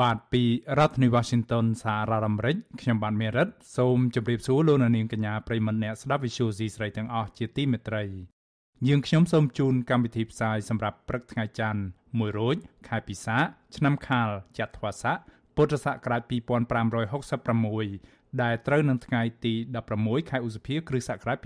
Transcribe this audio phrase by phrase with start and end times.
[0.00, 0.42] បាទពី
[0.78, 8.04] រដ្ឋធានី Washington សហរដ្ឋអាមេរិកខ្ញុំបានមេរិតសូមជម្រាបសួរលោកអ្នកនាងកញ្ញាប្រិមមអ្នកស្ដាប់ Visual C ស្រីទាំងអស់ជាទីមេត្រី
[8.88, 12.56] យើងខ្ញុំសូមជូនកម្មវិធីផ្សាយសម្រាប់ព្រឹកថ្ងៃច័ន្ទ1រោច
[12.88, 13.36] ខែពិសា
[13.76, 15.16] ឆ្នាំខាលចត្វាស័ក
[15.56, 16.22] ពុទ្ធសករាជ
[17.52, 19.54] 2566ដែលត្រូវនឹងថ្ងៃទី
[19.92, 21.38] 16ខែឧសភាគ្រិស្តសករាជ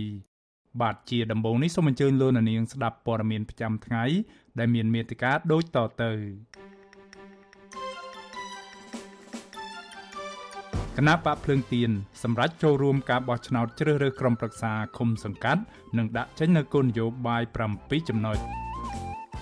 [0.00, 4.04] 2022បាទជាដំបូងនេះសូមអញ្ជើញលោកអ្នកនាងស្ដាប់ព័ត៌មានប្រចាំថ្ងៃ
[4.58, 6.12] ដែលមានមេត្តាដូចតទៅ
[10.98, 11.90] គណៈបកភ្លើងទៀន
[12.22, 15.62] សម្រាប់ចូលរួមការបោះឆ្នោតជ្រើសរើសក្រុមប្រឹក្សាឃុំសង្កាត់
[15.96, 17.42] និងដាក់ចេញនូវគោលនយោបាយ
[17.74, 18.38] 7ចំណុច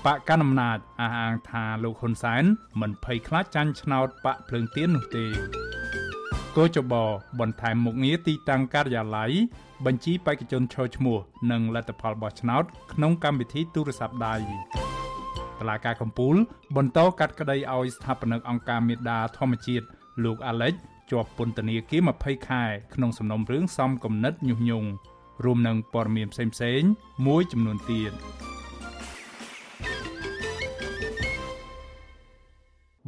[0.05, 2.45] បកកណ្ដាលអំណាចអះអាងថាលោកហ៊ុនសែន
[2.81, 5.27] មិនភ័យខ្លាចចាញ់ឆ្នោតបកភ្លើងទៀននោះទេ
[6.57, 6.95] គោចប
[7.41, 9.31] បន្ថែមមុខងារទីតាំងការិយាល័យ
[9.87, 11.19] បញ្ជីបេក្ខជនឈរឈ្មោះ
[11.51, 14.35] និងលទ្ធផលបោះឆ្នោតក្នុងកម្មវិធីទូរស័ព្ទដៃ
[15.61, 16.37] តឡាការកម្ពុជា
[16.77, 19.87] បន្តកាត់ក្តីឲ្យស្ថាបនិកអង្គការមេដាធម្មជាតិ
[20.25, 20.75] លោកអាឡិច
[21.11, 24.89] ជាប់ពន្ធនាគារ20ខែក្នុងសំណុំរឿងសំគំនិតញុះញង់
[25.45, 26.91] រួមនឹងព័ត៌មានផ្សេងៗ
[27.27, 28.13] មួយចំនួនទៀត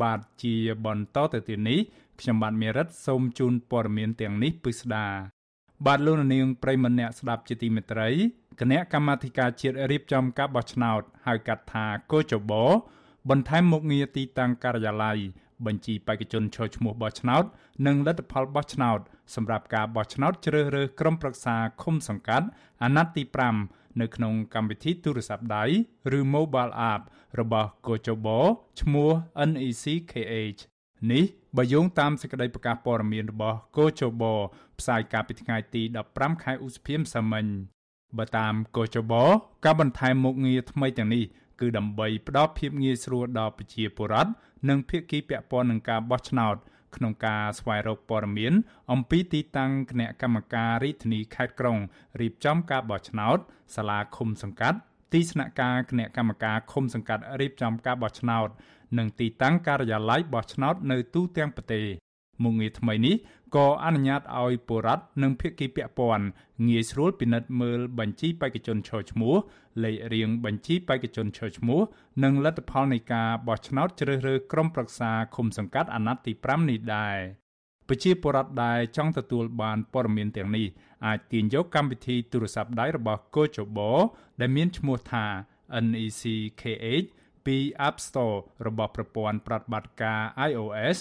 [0.02, 1.80] បាទជាបន្តទៅទៀតនេះ
[2.20, 5.06] ខ្ញុំបាទមេរិតសូមជូនព័ត៌មានទាំងនេះពិស្ដា
[5.86, 8.08] បាទលោកនាងប្រិមម្នាក់ស្ដាប់ជាទីមេត្រី
[8.60, 12.52] គណៈកម្មាធិការជាតិរៀបចំការបោះឆ្នោតហៅកាត់ថាកោចប
[13.30, 15.18] បន្ថែមមុខងារទីតាំងការិយាល័យ
[15.66, 17.44] បញ្ជីបេក្ខជនឈរឈ្មោះបោះឆ្នោត
[17.86, 18.98] និងលទ្ធផលបោះឆ្នោត
[19.34, 22.46] សម្រាប់ការបោះឆ្នោតជ្រើសរើសក្រុមប្រឹក្សាឃុំសង្កាត់
[22.82, 23.22] អាណត្តិទី
[23.62, 25.64] 5នៅក្នុងកម្មវិធីទូរស័ព្ទដៃ
[26.18, 27.02] ឬ Mobile App
[27.40, 28.26] របស់កោចប
[28.80, 29.10] ឈ្មោះ
[29.50, 30.60] NEC KH
[31.10, 31.24] នេះ
[31.56, 34.22] បើយោងតាមសេចក្តីប្រកាសព័ត៌មានរបស់កោចប
[34.78, 35.82] ផ្សាយកាលពីថ្ងៃទី
[36.12, 37.46] 15ខែឧសភាម្សិលមិញ
[38.18, 39.12] បើតាមកោចប
[39.64, 41.24] ការបន្ថែមមុខងារថ្មីទាំងនេះ
[41.62, 44.30] គឺដើម្បីផ្ដល់ភាពងាយស្រួលដល់ប្រជាពលរដ្ឋ
[44.68, 46.56] និងភាគីពាក់ព័ន្ធនឹងការបោះឆ្នោត
[46.96, 48.52] ក្នុងការស្វែងរកព័ត៌មាន
[48.92, 51.78] អំពីទីតាំងគណៈកម្មការរាជធានីខេត្តក្រុង
[52.20, 53.38] រៀបចំការបោះឆ្នោត
[53.74, 54.78] សាលាឃុំសង្កាត់
[55.12, 58.48] ទីស្នាក់ការគណៈកម្មការឃុំសង្កាត់រៀបចំការបោះឆ្នោត
[58.98, 61.86] និងទីតាំងការិយាល័យបោះឆ្នោតនៅទូទាំងប្រទេស
[62.42, 63.16] មុខងារថ្មីនេះ
[63.56, 66.24] ក៏អនុញ្ញាតឲ្យបុរដ្ឋនិងភាគីពាក់ព័ន្ធ
[66.68, 69.34] ងាយស្រួលពិនិត្យមើលបញ្ជីបេក្ខជនឈរឈ្មោះ
[69.84, 71.80] លេខរៀងបញ្ជីបេក្ខជនឈរឈ្មោះ
[72.24, 77.18] និងលទ្ធផលនៃការបោះឆ្នោតជ្រើសរើសក្រុមប្រឹក្សាឃុំសង្កាត់អាណត្តិទី5នេះដែរ
[77.88, 80.66] ប្រជាពលរដ្ឋដែលចង់ទទួលបានព័ត៌មានទាំងនេះ
[81.06, 83.78] អាចទាញយកកម្មវិធីទូរស័ព្ទដៃរបស់កូចប
[84.40, 85.24] ដែលមានឈ្មោះថា
[85.84, 86.22] NEC
[86.60, 87.06] KH
[87.46, 87.56] ពី
[87.88, 88.36] App Store
[88.66, 90.96] របស់ប្រព័ន្ធប្រតិបត្តិការ iOS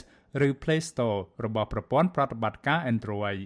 [0.47, 3.39] ឬ Play Store របស់ប្រព័ន្ធប្រតិបត្តិការ Android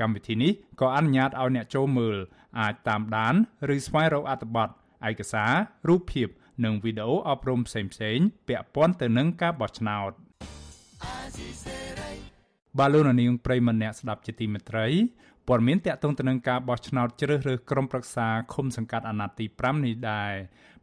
[0.00, 2.16] កម្មវិធីនេះក៏អនុញ្ញាតឲ្យអ្នកចូលមើល
[2.60, 3.34] អាចតាមដាន
[3.74, 4.68] ឬស្វែងរកអត្ថបទ
[5.08, 5.52] ឯកសារ
[5.88, 6.28] រូបភាព
[6.64, 10.12] និងវីដេអូអប់រំផ្សេងៗពាក់ព័ន្ធទៅនឹងការបោះឆ្នោត
[12.78, 14.86] បាឡូណានីងប្រិមម្នាក់ស្ដាប់ជាទីមេត្រី
[15.48, 20.32] ព័ត៌មានតកតងទៅនឹងការបោះឆ្នោតជ្រើសរើសក្រុមប្រឹក្សាឃុំសង្កាត់អាណត្តិទី5នេះដែរ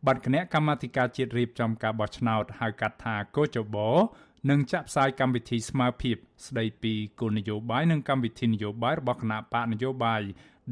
[0.06, 3.78] បាត់គណៈកម្មាធិការជាតិរៀបចំការបោះឆ្នោតហៅកាត់ថាកោចប
[4.50, 6.16] និងចាក់ផ្សាយកម្មវិធីស្មើភាព
[6.48, 10.22] ស្ដីពីគោលនយោបាយនិងកម្មវិធីនយោបាយរបស់គណៈបកនយោបាយ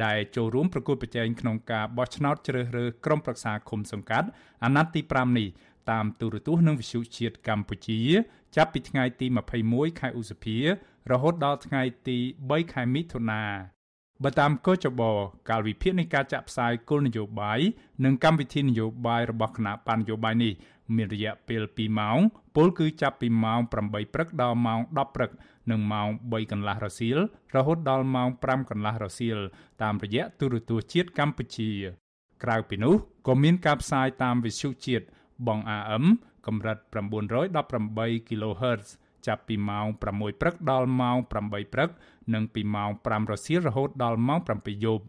[0.05, 4.27] ដែលចូលរួមប្រគល់ប្រជែងក្នុងការបោះឆ្នោតជ្រើសរើសក្រុមប្រឹក្សាឃុំសង្កាត់
[4.63, 5.47] អាណត្តិទី5នេះ
[5.91, 7.99] តាមទូរទស្សន៍និងវិទ្យុជាតិកម្ពុជា
[8.55, 9.25] ចាប់ពីថ្ងៃទី
[9.63, 10.57] 21ខែឧសភា
[11.11, 12.17] រហូតដល់ថ្ងៃទី
[12.47, 13.43] 3ខែមិថុនា
[14.23, 15.01] បើតាមកោចប
[15.49, 17.59] កាលវិភាគនៃការចាក់ផ្សាយគោលនយោបាយ
[18.05, 20.53] និងកម្មវិធីនយោបាយរបស់គណៈបញ្ញយោបាយនេះ
[20.95, 22.17] មានរយៈពេល2ម៉ោង
[22.55, 25.31] ពលគឺចាប់ពីម៉ោង8ព្រឹកដល់ម៉ោង10ព្រឹក
[25.71, 27.17] និងម៉ោង3កន្លះរសៀល
[27.55, 29.37] រហូតដល់ម៉ោង5កន្លះរសៀល
[29.81, 31.71] តាមរយៈទូរទស្សន៍ជាតិកម្ពុជា
[32.43, 32.95] ក្រៅពីនោះ
[33.27, 35.05] ក៏មានការផ្សាយតាមវិទ្យុជាតិ
[35.47, 36.05] បង AM
[36.47, 36.77] កម្រិត
[37.37, 38.87] 918 kHz
[39.27, 41.89] ចាប់ពីម៉ោង6ព្រឹកដល់ម៉ោង8ព្រឹក
[42.33, 45.03] និងពីម៉ោង5រសៀលរហូតដល់ម៉ោង7យប់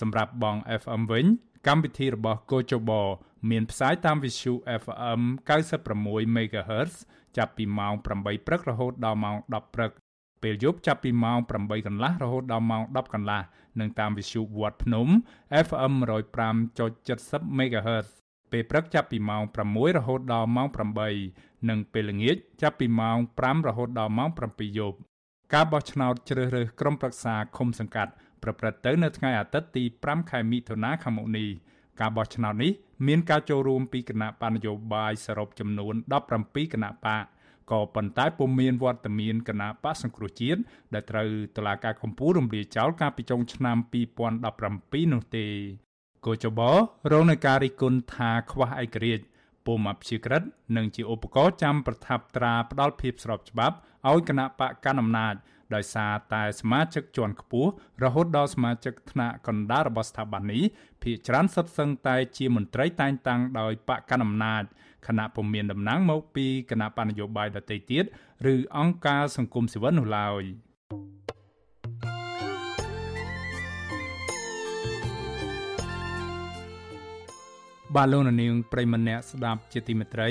[0.00, 1.26] សម្រាប់បង FM វិញ
[1.66, 2.90] កម្មវិធីរបស់កូចប
[3.50, 4.52] មានផ្សាយតាមវិទ្យុ
[4.82, 5.20] FM
[5.78, 6.92] 96 MHz
[7.36, 9.92] ចាប់ពីម៉ោង8ព្រឹករហូតដល់ម៉ោង10ព្រឹក
[10.42, 13.42] ពេលយប់ចាប់ពីម៉ោង8កន្លះរហូតដល់ម៉ោង10កន្លះ
[13.80, 15.08] និងតាមវិទ្យុវត្តភ្នំ
[15.66, 15.92] FM
[16.76, 18.08] 105.70 MHz
[18.52, 20.68] ពេលព្រឹកចាប់ពីម៉ោង6រហូតដល់ម៉ោង
[21.18, 24.98] 8និងពេលល្ងាចចាប់ពីម៉ោង5រហូតដល់ម៉ោង7យប់
[25.54, 28.12] ការបោះឆ្នោតជ្រើសរើសក្រុមប្រឹក្សាឃុំសង្កាត់
[28.42, 31.48] ប្រព្រឹត្តទៅនៅថ្ងៃអាទិត្យទី5ខែមិថុនាខាងមុខនេះ
[32.00, 32.72] ការបោះឆ្នោតនេះ
[33.06, 35.94] មានការចូលរួមពីគណៈបណ្ឌនយោបាយសរុបចំនួន
[36.34, 37.24] 17គណៈបក
[37.70, 40.60] ក៏ប៉ុន្តែពុំមានវត្តមានគណៈបកសង្គ្រោះជាតិ
[40.94, 43.76] ដែលត្រូវតុលាការកំពូលរំលាយចោលកាលពីចុងឆ្នាំ
[44.44, 45.46] 2017នោះទេ
[46.26, 46.60] កោចប
[47.12, 49.24] រងនឹងការរិះគន់ថាខ្វះឯករាជ្យ
[49.66, 50.42] ពុំអព្យាក្រឹត
[50.76, 53.76] និងជាឧបករណ៍ចាំប្រថាប់ត្រាផ្ដាល់ភាពស្របច្បាប់
[54.08, 55.34] ឲ្យគណៈបកកណ្ដាលអំណាច
[55.74, 57.70] ដោយសារតែសមាជិកជាន់ខ្ពស់
[58.04, 60.62] រហូតដល់សមាជិកថ្នាក់កណ្ដាលរបស់ស្ថាប័ននេះ
[61.02, 64.62] ភាគច្រើនសុទ្ធសឹងតែជាមន្ត្រីតែងតាំងដោយបកកណ្ដាលអំណាច
[65.06, 68.04] គណៈពុំមានតំណែងមកពីគណៈបញ្ញយោបាយដទៃទៀត
[68.52, 70.42] ឬអង្គការសង្គមស៊ីវិលនោះឡើយ
[77.94, 80.28] បាទលោកនាងប្រិមម្នាក់ស្ដាប់ជាទីមេត្រី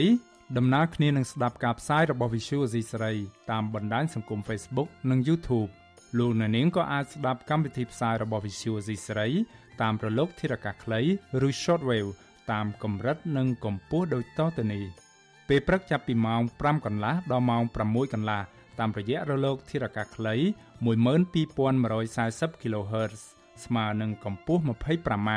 [0.57, 3.13] ដំណើរគ្នានឹងស្ដាប់ការផ្សាយរបស់ Visual Asia សេរី
[3.51, 5.69] តាមបណ្ដាញសង្គម Facebook និង YouTube
[6.18, 9.30] លោកអ្នកនាងក៏អាចស្ដាប់កម្មវិធីផ្សាយរបស់ Visual Asia សេរី
[9.81, 11.01] តាមរលកធារកាសខ្លី
[11.47, 12.09] ឬ Shortwave
[12.51, 14.83] តាមកម្រិតនិងកម្ពស់ដូចតទៅនេះ
[15.47, 18.42] ពេលព្រឹកចាប់ពីម៉ោង5កន្លះដល់ម៉ោង6កន្លះ
[18.80, 20.36] តាមរយៈរលកធារកាសខ្លី
[20.86, 23.21] 12140 kHz
[23.65, 25.30] ស្មើនឹងកម្ពស់ 25m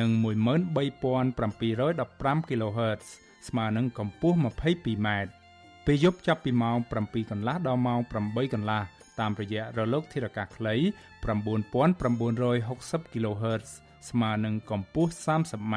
[0.00, 3.06] និង13715 kHz
[3.48, 5.08] ស្មើនឹងកម្ពស់ 22m
[5.86, 8.82] ពេលយប់ចាប់ពីម៉ោង7កន្លះដល់ម៉ោង8កន្លះ
[9.20, 10.74] តាមរយៈរលកធារកាសខ្លី
[11.24, 13.66] 9960 kHz
[14.10, 15.76] ស្មើនឹងកម្ពស់ 30m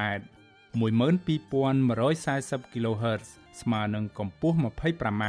[0.79, 3.25] 12140 kHz
[3.61, 5.23] ស្មើនឹងកម្ពស់ 25m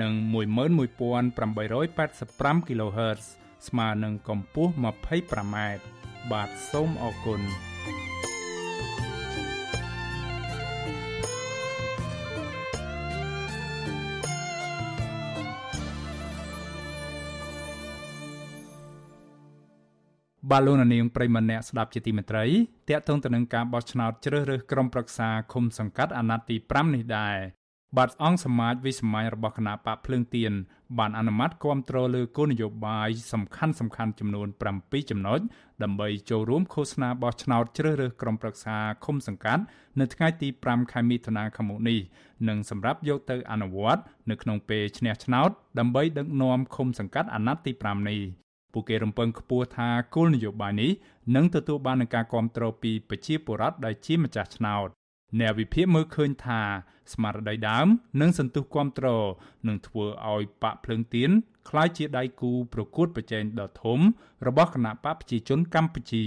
[0.00, 3.22] និង11885 kHz
[3.68, 5.56] ស្មើនឹងកម្ពស់ 25m
[6.32, 7.40] បាទសូមអរគុណ
[20.50, 22.44] បាទលោកនាងប្រិមម្នាក់ស្ដាប់ជាទីមេត្រី
[22.88, 27.36] តកតងទៅនឹងការបោះឆ្នោតជ្រើសរើសក្រុមប្រឹក្សាឃុំសង្កាត់អាណត្តិទី5នេះដែរ
[27.96, 30.52] បាទអង្គសមាជវិសម័យរបស់គណៈបកភ្លើងទៀន
[30.98, 34.48] បានអនុម័តគាំទ្រលើគោលនយោបាយសំខាន់សំខាន់ចំនួន
[34.78, 35.40] 7ចំណុច
[35.82, 39.62] ដើម្បីចូលរួមឃោសនាបោះឆ្នោតជ្រើសរើសក្រុមប្រឹក្សាឃុំសង្កាត់
[40.00, 41.98] នៅថ្ងៃទី5ខែមិថុនាខាងមុខនេះ
[42.48, 48.43] និងសម្រាប់យកទៅអនុវត្តនៅក្នុងពេលឈ្នះឆ្នោតដើម្បីដឹកនាំឃុំសង្កាត់អាណត្តិទី5នេះ
[48.73, 50.91] ពួកគេរំពឹងខ្ពស់ថាគោលនយោបាយនេះ
[51.35, 54.87] នឹងទទួលបាននឹងការគ្រប់គ្រងពីប្រជាពលរដ្ឋដែលជាម្ចាស់ឆ្នោត
[55.39, 56.61] អ្នកវិភាគមើលឃើញថា
[57.13, 57.87] ស្មារតីដើម
[58.21, 59.25] និងសន្ទុះគ្រប់គ្រង
[59.67, 61.29] នឹងធ្វើឲ្យបកភ្លើងទៀន
[61.69, 63.99] คล้ายជាដៃគូប្រកួតប្រជែងដ៏ធំ
[64.47, 66.25] របស់គណៈបកប្រជាជនកម្ពុជា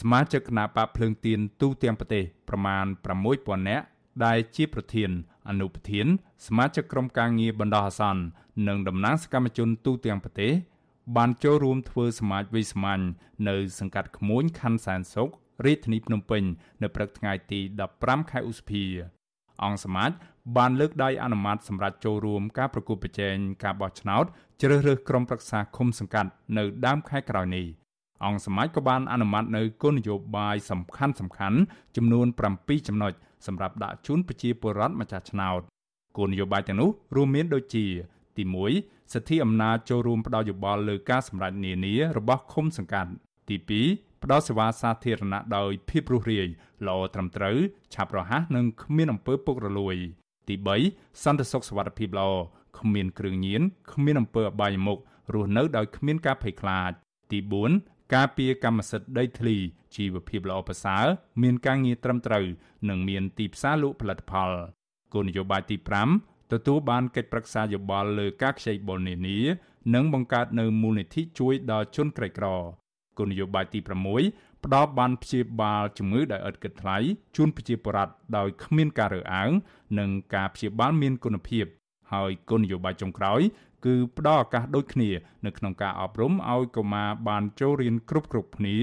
[0.00, 2.84] សមាជិកគណៈបកភ្លើងទៀនទូទាំងប្រទេសប្រមាណ
[3.26, 3.84] 6000នាក់
[4.24, 5.10] ដែលជាប្រធាន
[5.48, 6.06] អនុប្រធាន
[6.46, 8.22] សមាជិកក្រុមការងារបណ្ដោះអាសន្ន
[8.68, 10.52] និងតំណាងសកម្មជនទូទាំងប្រទេស
[11.17, 13.01] បានចូលរួមធ្វើសមាជវិសាមញ្ញ
[13.49, 15.29] នៅសង្កាត់ក្មួយខណ្ឌសែនសុខ
[15.65, 16.43] រាជធានីភ្នំពេញ
[16.81, 17.59] នៅព្រឹកថ្ងៃទី
[17.95, 18.83] 15ខែឧសភា
[19.63, 20.11] អង្គសមាជ
[20.57, 24.25] បានលើកដៃអនុម័តសម្រាប់ចូលរួមការប្រគល់ប្រជែងការបោះឆ្នោត
[24.61, 27.65] ជ្រើសរើសក្រុមប្រឹក្សាឃុំសង្កាត់នៅដើមខែក្រោយនេះ
[28.25, 31.59] អង្គសមាជក៏បានអនុម័តនៅគោលនយោបាយសំខាន់សំខាន់
[31.95, 33.13] ចំនួន7ចំណុច
[33.47, 35.61] សម្រាប់ដាក់ជូនប្រជាពលរដ្ឋម្ចាស់ឆ្នោត
[36.17, 37.85] គោលនយោបាយទាំងនោះរួមមានដូចជា
[38.41, 38.47] ទី
[38.81, 43.11] 1សិទ្ធិអំណាចចូលរួមផ្ដល់យោបល់លើការសម្រេចនានារបស់ឃុំសង្កាត់
[43.49, 43.57] ទី
[43.89, 46.47] 2ផ្ដល់សេវាសាធារណៈដោយភាពរស់រាយ
[46.87, 47.57] ល្អត្រឹមត្រូវ
[47.93, 49.95] ឆាប់រហ័សនិងគ្មានអំពើពុករលួយ
[50.47, 50.55] ទី
[50.89, 52.29] 3សន្តិសុខសុវត្ថិភាពល្អ
[52.79, 53.61] គ្មានគ្រឿងញៀន
[53.93, 54.99] គ្មានអំពើអបាយមុខ
[55.33, 56.91] រស់នៅដោយគ្មានការភ័យខ្លាច
[57.31, 57.39] ទី
[57.77, 59.57] 4ការពារកម្មសិទ្ធិដីធ្លី
[59.95, 61.05] ជីវភាពល្អប្រសើរ
[61.41, 62.45] មានការងារត្រឹមត្រូវ
[62.89, 64.51] និងមានទីផ្សារលក់ផលិតផល
[65.13, 65.75] គោលនយោបាយទី
[66.51, 69.39] ទទួលបានកិច្ចប្រឹក្សាយោបល់លើការខ្ចីបុលនានា
[69.93, 72.47] និងបង្កើតនៅមូលនិធិជួយដល់ជនក្រីក្រ
[73.17, 73.79] គោលនយោបាយទី
[74.21, 76.97] 6ផ្ដល់បានព្យាបាលជំងឺដោយឥតគិតថ្លៃ
[77.35, 79.51] ជូនប្រជាពលរដ្ឋដោយគ្មានការរើសអើង
[79.99, 81.65] និងការព្យាបាលមានគុណភាព
[82.13, 83.41] ហើយគោលនយោបាយចុងក្រោយ
[83.85, 85.09] គឺផ្ដល់ឱកាសដូចគ្នា
[85.45, 88.77] នៅក្នុងការអប់រំឲ្យកុមារបានចូលរៀនគ្រប់គ្រប់គ្នា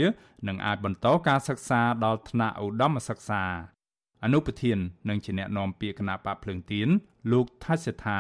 [0.49, 3.43] និងអាចបន្តការសិក្សាដល់ថ្នាក់ឧត្តមសិក្សា
[4.25, 6.89] អនុប្រធាននិងជាអ្នកនាំពាក្យគណៈបកភ្លើងទៀន
[7.33, 8.19] លោកថៃសេថា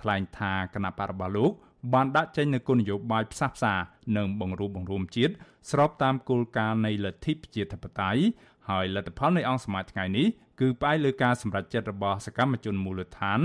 [0.00, 1.52] ថ្លែងថាគណៈបករបស់លោក
[1.94, 3.74] បានដាក់ចេញនូវគោលនយោបាយផ្សះផ្សា
[4.16, 5.32] និងបង្រួបបង្រួមជាតិ
[5.70, 8.22] ស្របតាមគោលការណ៍នៃលទ្ធិប្រជាធិបតេយ្យ
[8.68, 10.26] ហើយលទ្ធផលនៃអង្គសមាជថ្ងៃនេះ
[10.60, 13.40] គឺផ្អែកលើការសម្រេចចិត្តរបស់សកម្មជនមូលដ្ឋាន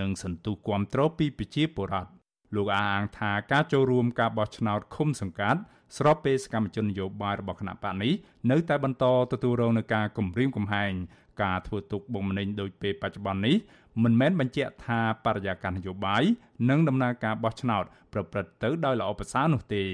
[0.00, 2.10] និងសន្ទុះគាំទ្រពីប្រជាពលរដ្ឋ
[2.56, 5.60] លោកអាងថាការចូលរួមការបោះឆ្នោតឃុំសង្កាត់
[5.96, 8.12] ស្របពេលសកម្មជននយោបាយរបស់គណៈបកនេះ
[8.50, 10.92] នៅតែបន្តទទួលរងនឹងការគំរាមកំហែង
[11.40, 13.56] ការធ្វើទុកបុកម្នេញដោយពេលបច្ចុប្បន្ននេះ
[14.02, 16.22] មិនមែនបញ្ជាក់ថាបរិយាកាសនយោបាយ
[16.70, 19.84] និងដំណើរការបោះឆ្នោតប្រព្រឹត្តទៅដោយល្អប្រសើរនោះទេ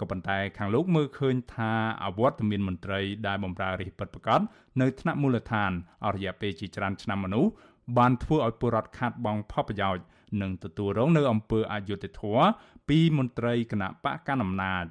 [0.00, 1.72] ក៏ប៉ុន្តែខាងលោកមើលឃើញថា
[2.04, 4.40] អវត្តមានមន្ត្រីដែលបម្រើរាជពិតប្រាកដ
[4.80, 5.70] នៅថ្នាក់មូលដ្ឋាន
[6.04, 7.50] អរិយាពេលជាច្រើនឆ្នាំមនុស្ស
[7.98, 10.04] បានធ្វើឲ្យពលរដ្ឋខាត់បងផលប្រយោជន៍
[10.40, 12.46] និងទទួលរងនៅអំពើអយុត្តិធម៌
[12.88, 14.84] ពីមន្ត្រីគណៈបកកណ្ដាលអំណាច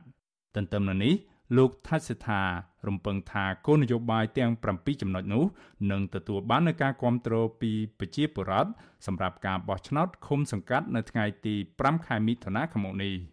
[0.55, 1.13] ទន្ទឹមនឹងនេះ
[1.57, 2.41] លោកថាច់សិដ្ឋា
[2.87, 5.43] រំពឹងថាគោលនយោបាយទាំង7ចំណុចនោះ
[5.91, 8.71] នឹងទទួលបាននូវការគ្រប់គ្រងពីប្រជាពលរដ្ឋ
[9.05, 13.15] សម្រាប់ការបោះឆ្នោតឃុំសង្កាត់នៅថ្ងៃទី5ខែមិថុនាឆ្នាំនេះ។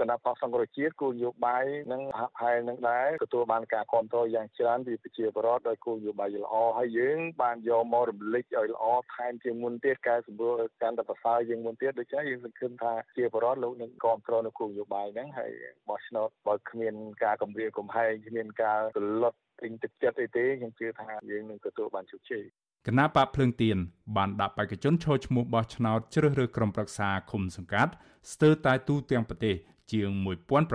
[0.00, 8.84] គណៈបកសង្គ្រោះជាតិគោលនយោបាយនឹងហាក់ផែននឹងដែរទទួលបានការគ្រប់គ្រងយ៉ាងច្រើនពីប្រជាពលរដ្ឋដោយគោលនយោបាយល្អហើយយើងបានយកមករំលេចឲ្យល្អ
[9.14, 15.52] ថែមជាងមុនទៀតកែសម្រួលកាន់តែប្រសើរជាងមុនទៀតដូច្នេះយើងសង្ឃឹមថាជាពលរដ្ឋលោកនឹងគ្រប់គ្រងនៅគោលនយោបាយហ្នឹងហើយ
[15.88, 22.44] បោះឆ្នោតបើគ្មានការគម្រាមកំហែងគ្មានការទលត់ទិញទឹកចិត្តអីទេខ្ញុំជឿថាយើងនឹងទទួលបានជោគជ័យ
[22.86, 23.76] គណៈបកភ្លើងទៀន
[24.16, 27.92] បានដាក់បេក្ខជនឈរឈ្មោះបោះឆ្នោតជ្រើសរើសក្រុមប្រឹក្សាឃុំសង្កាត់
[28.32, 29.54] ស្ទើរតែទូទាំងប្រទេស
[29.92, 30.10] ជាង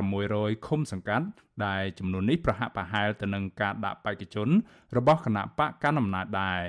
[0.01, 1.25] 1600ឃុំសង្កាត់
[1.65, 4.49] ដែលចំនួននេះប្រហាក់ប្រហែលទៅនឹងការដាក់បេក្ខជន
[4.97, 6.61] របស់គណៈបកកណ្ដាលអំណាចដែរ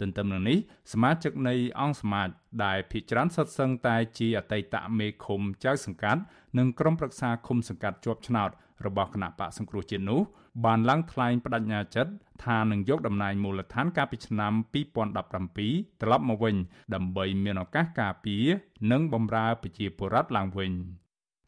[0.00, 0.58] ទន្ទឹមនឹងនេះ
[0.92, 2.28] សមាជិកនៃអង្គសមាជ
[2.64, 6.22] ដែលភិជាច្រើនសុទ្ធសឹងតែជាអតីតមេឃុំចៅសង្កាត់
[6.58, 8.50] និងក្រុមប្រឹក្សាឃុំសង្កាត់ជាប់ឆ្នោត
[8.86, 10.20] របស់គណៈបកសង្គ្រោះជាតិនោះ
[10.64, 12.12] បានឡើងថ្លែងបដិញ្ញាចិត្ត
[12.44, 14.52] ថានឹងយកតំណែងមូលដ្ឋានកាលពីឆ្នាំ
[15.22, 16.56] 2017ត្រឡប់មកវិញ
[16.94, 18.46] ដើម្បីមានឱកាសការពារ
[18.92, 20.72] និងបម្រើប្រជាពលរដ្ឋឡើងវិញ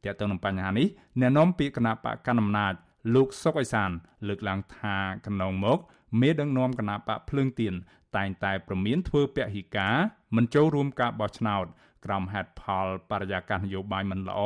[0.04, 0.86] តើតើនឹងបញ្ហានេះ
[1.20, 2.74] អ្នកនាំពាក្យគណៈបកកណ្ដាលអំណាច
[3.14, 3.90] លោកសុកអេសាន
[4.28, 5.78] លើកឡើងថាកន្លងមក
[6.20, 7.74] មេដឹកនាំគណៈបកភ្លើងទៀន
[8.16, 9.96] តែងតែប្រមានធ្វើពហិការ
[10.36, 11.66] មិនចូលរួមការបោះឆ្នោត
[12.04, 14.40] ក្រោមហេតុផលបរិយាកាសនយោបាយមិនល្អ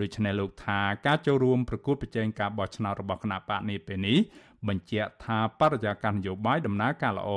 [0.00, 4.18] ដូច្នេះលោកថាការចូលរួមប្រគួតប្រជែងការបោះឆ្នោតរបស់គណៈបកនេះពេលនេះ
[4.68, 7.30] បញ្ជាក់ថាបរិយាកាសនយោបាយដំណើរការល្អ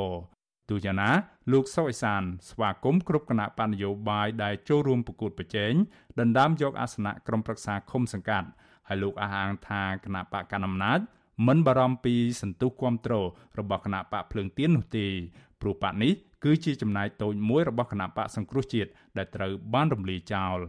[0.69, 1.11] ទូយ៉ាងណា
[1.51, 5.73] លោកសុអេសានស្វាគមន៍គ្រប់គណៈបណ្ឌនយោបាយដែលចូលរួមប្រគួតប្រជែង
[6.19, 8.47] ដណ្ដើមយកអាសនៈក្រុមប្រឹក្សាឃុំសង្កាត់
[8.88, 10.99] ហើយលោកអះអាងថាគណៈបកកណ្ដាលអំណាច
[11.47, 13.25] មិនបារម្ភពីសន្ទុះគ្រប់គ្រង
[13.59, 15.07] របស់គណៈបកភ្លើងទៀននោះទេ
[15.61, 20.59] ព្រោះបកនេះគឺជាចំណាយតូចមួយរបស់គណៈបកសង្គ្រោះជាតិដែលត្រូវបានរំលាយចោល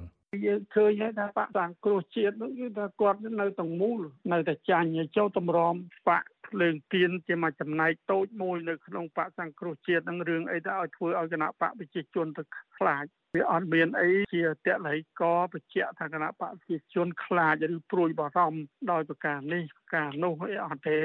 [0.46, 4.00] យើងឃើញហើយថាបកសង្គ្រោះជាតិនោះគឺថាគាត់នៅទាំងមូល
[4.32, 5.74] នៅតែចាញ់ចូលតម្រាំ
[6.08, 12.42] បកភ្លើងទៀនជាមួយចំណែកតូចមួយនៅក្នុងបកសង្គ្រោះជាតិនឹងរឿងអីទៅឲ្យធ្វើឲ្យគណៈបកប្រជាជនទៅ
[12.76, 13.04] ខ្លាច
[13.36, 15.22] វាអត់មានអីជាតល័យក
[15.52, 18.60] បញ្ជាក់ថាគណៈបកប្រជាជនខ្លាចឬព្រួយបារម្ភ
[18.90, 20.98] ដោយប្រការនេះប្រការនោះអីអត់ទេ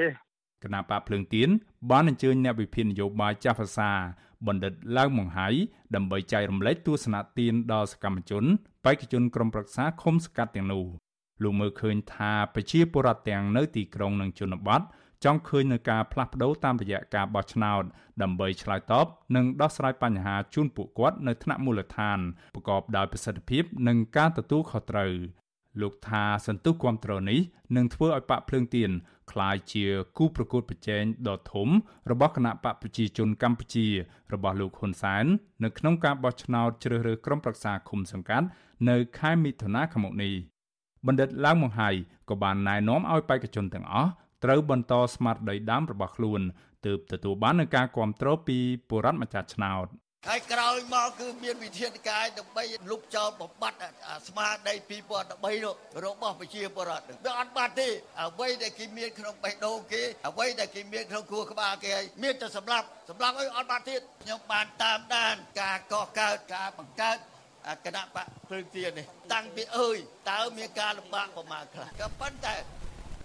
[0.64, 1.48] គណៈបកភ្លើងទៀន
[1.90, 3.90] បានអញ្ជើញអ្នកវិភាគនយោបាយចាស់ភាសា
[4.48, 5.48] បណ្ឌិតឡើងមង្ហៃ
[5.94, 8.44] ដើម្បីចែករំលែកទស្សនៈទានដល់សកម្មជន
[8.84, 10.84] បេក្ខជនក្រុមប្រឹក្សាឃុំសង្កាត់ទាំងនោះ
[11.42, 14.82] លោកមើលឃើញថាប្រជាពលរដ្ឋទាំងនៅទីក្រុងនិងជនបទ
[15.24, 17.82] ចង់ឃើញនឹងការផ្លាស់ប្តូរតាមរយៈការបោះឆ្នោត
[18.22, 22.18] ដើម្បីឆ្លើយតបនិងដោះស្រាយបញ្ហាជូនពួកគាត់នៅថ្នាក់មូលដ្ឋាន
[22.54, 25.12] ប្រកបដោយប្រសិទ្ធភាពនិងការទទួលខុសត្រូវ
[25.80, 27.40] លោកថាសន្ទុះគ្រប់គ្រងនេះ
[27.76, 28.90] នឹងធ្វើឲ្យបាក់ភ្លើងទៀន
[29.31, 29.85] คล้ายជា
[30.17, 31.67] គូប្រកួតប្រជែងដ៏ធំ
[32.11, 33.87] របស់គណៈបកប្រជាជនកម្ពុជា
[34.33, 35.25] របស់លោកហ៊ុនសែន
[35.63, 38.47] នៅក្នុងការបោះឆ្នោតជ្រើសរើសក្រុមប្រឹក្សាឃុំសង្កាត់
[38.89, 40.33] នៅខែមិថុនាឆ្នាំនេះ
[41.07, 41.89] បណ្ឌិតឡើងមង្ហៃ
[42.29, 44.11] ក៏បានណែនាំឲ្យបេក្ខជនទាំងអស់
[44.43, 46.41] ត្រូវបន្តស្មារតីដើមរបស់ខ្លួន
[46.85, 48.57] ទើបទទួលបាននឹងការគ្រប់គ្រងពី
[48.89, 49.87] បុរដ្ឋម្ចាស់ឆ្នោត
[50.28, 53.88] ហើយក្រោយមកគឺមានវិធានការដើម្បីលុបចោលបំបត្តិ
[54.28, 54.74] ស្មារតី
[55.20, 57.88] 2013នោះរបស់ប្រជាពលរដ្ឋវាអត់បាត់ទេ
[58.22, 61.92] អ្វីដែលគេមានក្នុងបេះដូងគេអ្វីដែលគេមានក្នុងខួរក្បាលគេ
[62.22, 67.16] មានតែសម្រាប់សម្រាប់អីអត់បាត់ទៀតខ្ញុំបានតាមដានការកកើតការបង្កើត
[67.84, 69.96] គណៈបកព្រឹងទាននេះតាំងពីអើយ
[70.30, 72.54] តើមានការលំបាកប្រមាណខ្លះក៏ប៉ុន្តែ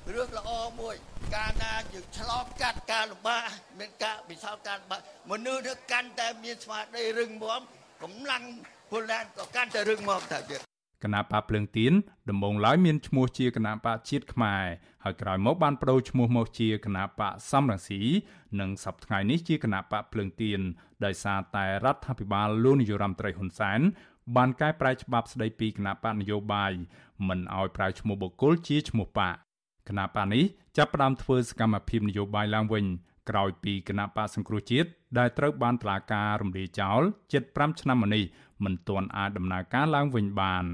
[0.10, 0.50] រឿងល្អ
[0.82, 0.96] មួយ
[1.36, 3.48] កាលណាយើងឆ្លងកាត់ការលំបាក
[3.80, 7.62] មានការពិសោធន៍ការលំបាកមនុស្សនឹងកាន់តែមានស្មារតីរឹងមាំ
[8.04, 8.44] កម្លាំង
[8.92, 10.62] ពលរដ្ឋក៏កាន់តែរឹងមាំតើទៀត
[11.04, 11.94] គណៈបកភ្លើងទៀន
[12.30, 14.66] ដំបូងឡើយមានឈ្មោះជាគណៈបកជាតិខ្មែរ
[15.04, 18.02] ហើយក្រោយមកបានបដូរឈ្មោះមកជាគណៈបកសំរងស៊ី
[18.60, 20.60] និងសប្តាហ៍ថ្ងៃនេះជាគណៈបកភ្លើងទៀន
[21.06, 23.80] ដោយសារតែរដ្ឋាភិបាលលោកនាយរដ្ឋមន្ត្រីហ៊ុនសែន
[24.36, 26.72] បានកែប្រែច្បាប់ស្តីពីគណៈបកនយោបាយ
[27.28, 29.38] មិនឲ្យប្រើឈ្មោះបុគ្គលជាឈ្មោះបក
[29.88, 30.44] គណៈបកនេះ
[30.78, 32.86] ចាប់ផ្ដើមធ្វើសកម្មភាពនយោបាយឡើងវិញ
[33.30, 37.02] ក្រោយពីគណៈបកសង្គ្រោះជាតិដែលត្រូវបានតុលាការរំលាយចោល
[37.34, 38.24] ជិត5ឆ្នាំមកនេះ
[38.64, 40.66] មិនទាន់អាចដំណើរការឡើងវិញបាន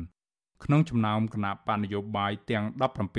[0.63, 2.65] ក្នុងចំណោមគណៈបកនយោបាយទាំង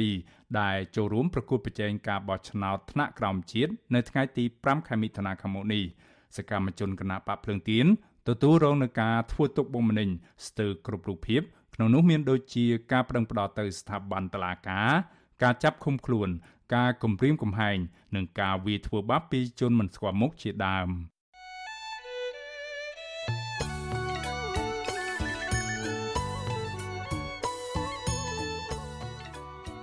[0.03, 5.85] 17ដែលចូលរួមប្រគល់ប្រជែងការបោះឆ្នោតថ្នាក់ក្រោមជាតិនៅថ្ងៃទី5ខែមិថុនាឆ្នាំនេះ
[6.37, 7.87] សកម្មជនគណៈបកភ្លើងទៀន
[8.29, 10.09] ទទួលរងនឹងការធ្វើទុកបុកម្នេញ
[10.47, 11.43] ស្ទើរគ្រប់រូបភាព
[11.75, 14.91] ក្នុងនោះមានដូចជាការប្រឹងផ្ដោតទៅស្ថាប័នតុលាការ
[15.43, 16.29] ការចាប់ឃុំខ្លួន
[16.75, 17.79] ការគំរាមកំហែង
[18.15, 20.91] និងការវាយធ្វើបាបពីជនមិនស្គាល់មុខជាដើម។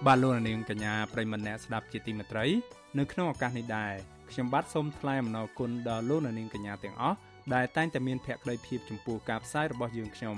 [0.06, 2.46] បាទលោកនាងកញ្ញាប្រិមម្នាក់ស្ដាប់ជាទីមេត្រី
[2.98, 3.94] នៅក្នុងឱកាសនេះដែរ
[4.32, 7.18] ខ្ញុំបាទសូមថ្លែងអំណរគុណដល់លោកនាងកញ្ញាទាំងអស់
[7.54, 10.38] ដែលតែងតែមានភក្ដីភាពចំពោះការផ្សាយរបស់យើងខ្ញុំ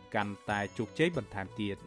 [0.15, 1.77] កាន់តែជោគជ័យបន្ថែមទៀត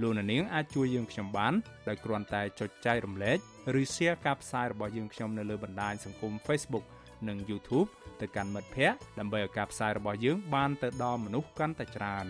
[0.00, 1.54] លោកនាងអាចជួយយើងខ្ញុំបាន
[1.88, 3.38] ដោយគ្រាន់តែចុចចែករំលែក
[3.80, 6.84] ឬ share ការផ្សាយរបស់យើងខ្ញុំនៅលើបណ្ដាញសង្គម Facebook
[7.28, 7.88] និង YouTube
[8.20, 12.26] ទៅកាន់មិត្តភ័ក្តិដើម្បីឲ្យការផ្សាយរបស់យើងបានទៅដល់មនុស្សកាន់តែច្រើន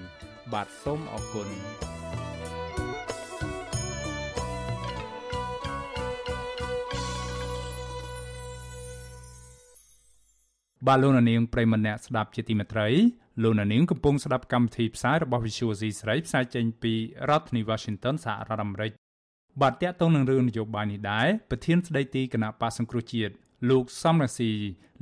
[0.53, 1.49] បាទសូមអរគុណ
[10.87, 12.89] បាទលោកនាងប្រិមម្នាក់ស្ដាប់ជាទីមេត្រី
[13.43, 16.93] លោកនាងកំពុងស្ដាប់កម្មវិធីផ្សាយរបស់ Visual C ស្រីផ្សាយចេញពី
[17.29, 18.93] រដ្ឋធានី Washington សហរដ្ឋអាមេរិក
[19.61, 23.35] បាទតកតងនឹងរឿងនយោបាយនេះដែរប្រធានស្ដីទីគណៈបកសង្គ្រោះជាតិ
[23.71, 24.53] លោកសំរាស៊ី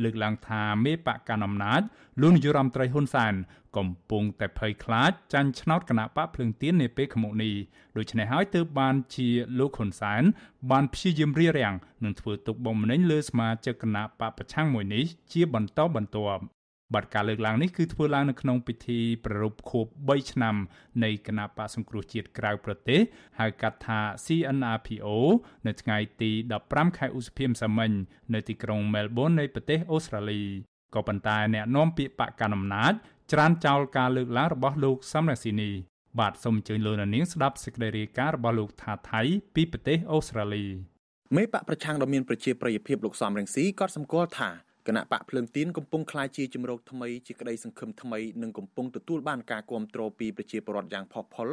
[0.03, 1.83] លើកឡើងថាមេបកកណ្ដាលអំណាច
[2.21, 3.35] លោកនាយរដ្ឋមន្ត្រីហ៊ុនសែន
[3.77, 7.55] កំពុងតែភ័យខ្លាចចាញ់ឆ្នោតគណៈបកភ្លើងទៀននាពេលខាងមុខនេះ
[7.97, 10.23] ដូច្នេះហើយទើបបានជាលោកហ៊ុនសែន
[10.71, 16.43] បានព្យាយាមរារាំងនិងធ្វើទុកបុកម្នេញលើសមាជិកគណៈបកប្រឆាំងមួយនេះជាបន្តបន្ទាប់
[16.93, 20.55] បាទការលើកឡើងនេះគឺធ្វើឡើងនៅក្នុងពិធីប្រារព្ធខួប3ឆ្នាំ
[21.05, 23.01] នៃគណៈបកសង្គ្រោះជាតិក្រៅប្រទេស
[23.41, 25.09] ហៅកាត់ថា CNRPO
[25.67, 26.31] នៅថ្ងៃទី
[26.65, 27.93] 15ខែឧសភាម្សិលមិញ
[28.35, 30.43] នៅទីក្រុងមែលប៊ននៃប្រទេសអូស្ត្រាលី
[30.95, 32.93] ក៏ប៉ុន្តែអ្នកនាំពាក្យបកកណ្ដាលអំណាច
[33.33, 35.71] ច្រានចោលការលើកឡើងរបស់លោកសំរងស៊ីនី
[36.21, 39.21] បាទសូមអញ្ជើញលោកនាងស្ដាប់សេចក្តីរាយការណ៍របស់លោកថាថៃ
[39.55, 40.67] ពីប្រទេសអូស្ត្រាលី
[41.37, 44.51] មេបកប្រឆាំងដ៏មានប្រជាប្រិយភាពលោកសំរងស៊ីក៏សម្គាល់ថា
[44.89, 51.49] គណៈបកភ្លើងទៀនកំពុងក្លាយជាជំរកថ្មីជាក្តីសង្ឃឹមថ្មីនិងកំពុងទទួលបានការគ្រប់គ្រងពីប្រជាពលរដ្ឋយ៉ាងផុសផុល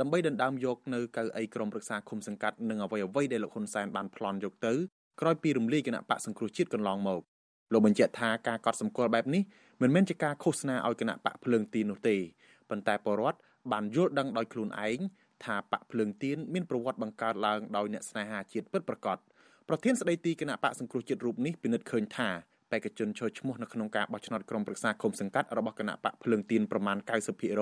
[0.00, 4.72] ដើម្បីដណ្ដើមយកនៅកៅអីក្រមប្រឹក្សាឃុំសង្កាត់និងអ្វីអ្វីដែលលោកហ៊ុនសែនបានប្លន់យកទៅ
[5.20, 7.22] ក្រោយពីរំលាយគណៈបកសង្គ្រោះជាតិកន្លងមក
[7.72, 9.42] លោកបញ្ជាក់ថាការកត់សម្គាល់បែបនេះ
[9.82, 12.16] មិនមែនជាការឃោសនាឲ្យគណៈបកភ្លើងទៀននោះទេ
[12.70, 13.38] ប៉ុន្តែពលរដ្ឋ
[13.72, 14.98] បានយល់ដឹងដោយខ្លួនឯង
[15.44, 19.16] ថាបកភ្លើងទៀនមានប្រវត្តិបង្កើតឡើងដោយអ្នកស្នេហាជាតិពិតប្រាកដ
[19.68, 22.30] ប្រធានស្ដីទីគណៈបកសង្គ្រោះជាតិរូបនេះពិនិត្យឃើញថា
[22.72, 26.96] បេក្ខជនចូលឈ្មោះនៅក្នុងការបោះឆ្នោតក្រុមប្រឹក្សាគុំសង្កាត់របស់គណៈបកភ្លើងទៀនប្រមាណ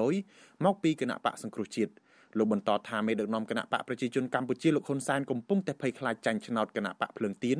[0.00, 1.92] 90%មកពីគណៈបកសង្គ្រោះជាតិ
[2.38, 7.58] លោកបន្តថាមេដឹកនាំគណៈបកប្រជាជនកម្ពុជាលោកហ៊ុនសែនកំពុងតែភ័យខ្លាចចាញ់ឆ្នោតគណៈបកភ្លើងទៀន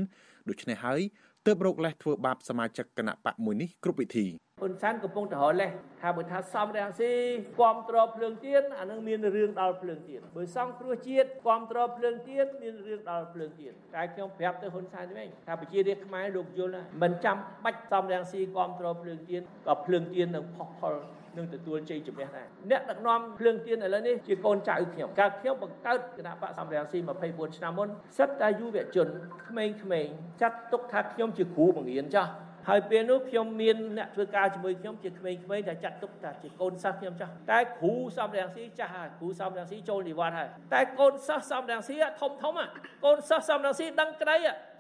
[0.49, 1.01] ដូច្នេះហើយ
[1.47, 4.27] ទើបរកលេសធ្វើបាបសមាជិកគណៈបកមួយនេះគ្រប់វិធី
[4.61, 7.11] ហ៊ុនសែនកំពុងតែរលេសថាបើថាសំរាំងស៊ី
[7.59, 20.95] គ្រប់ត្រភ្លើងទៀនអានឹងមានរឿងដល់ភ្លើងទៀនបើសង្គ្រោះជាតិគ្រប់ត្រភ្លើងទៀនមានរឿងដល់ភ្លើងទៀនតែខ្ញុំប្រាប់ទៅហ៊ុនសែនវិញថាប្រជារាស្ត្រខ្មែរលោកយល់មិនចាំបាច់សំរាំងស៊ីគ្រប់ត្រភ្លើងទៀនក៏ភ្លើងទៀននឹងផុសផុល
[21.37, 29.09] នឹងទទួលជ័យជំនះដែរអ្នកដឹកនាំភ្លើងទៀនឥឡូវនេះជាកូនចៅខ្ញុំកាលខ្ញុំបង្កើតគណៈបកសំរងស៊ី24ឆ្នាំមុនសិតតែយុវជន
[29.47, 32.31] ក្មេងៗចាត់ទុកថាខ្ញុំជាគ្រូបង្រៀនចាស់
[32.69, 42.55] ហើយពេលនោះខ្ញុំមានអ្នកធ្វើការជាមួយខ្ញុំជាក្មេងៗតែចាត់ទុកថាជាកូនសិស្សខ្ញុំចាស់តែគ្រូសំរងស៊ីចាស់ហើយគ្រូសំរងស៊ីចូលនិវត្តន៍ហើយតែកូនសិស្សសំរងស៊ីធំធំ
[43.05, 44.37] កូនសិស្សសំរងស៊ីដឹងក្តី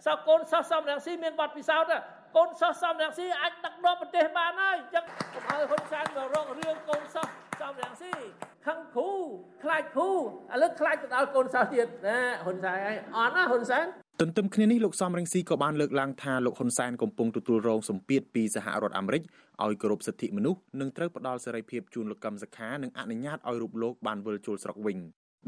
[0.06, 2.02] សោះកូនសិស្សសំរងស៊ីមានបទពិសោធន៍
[2.36, 8.12] កូនសិស្សសំរងស៊ីអាចដឹកនាំប្រទេសបានហើយអញ្ចឹងកុំឲ្យហ៊ុនសែនមករករឿងកូនសិស្សសំរងស៊ី
[8.66, 9.10] ខឹងគ្រូ
[9.62, 10.16] ខ្លាចគ្រូឥ
[10.62, 13.86] ឡូវខ្លាចទៅដល់កូនសិស្សទៀតណាហ៊ុនសែនហើយអត់ណាហ៊ុនសែន
[14.20, 19.22] ទន្ទឹមគ្នានេះលោកសំរងស៊ីក៏បានលើកឡើងថាលោកហ៊ុនសែនកំពុងទទួលរងសម្ពាធពីសហរដ្ឋអាមេរិក
[19.64, 24.98] ឲ្យគោរពសិទ្ធិមនុស្សនិងត្រូវផ្ដល់សេរីភាពជូនលោកកឹមសុខានិងអនុញ្ញាតឲ្យរូបលោកបានវិលជុលស្រុកវិញ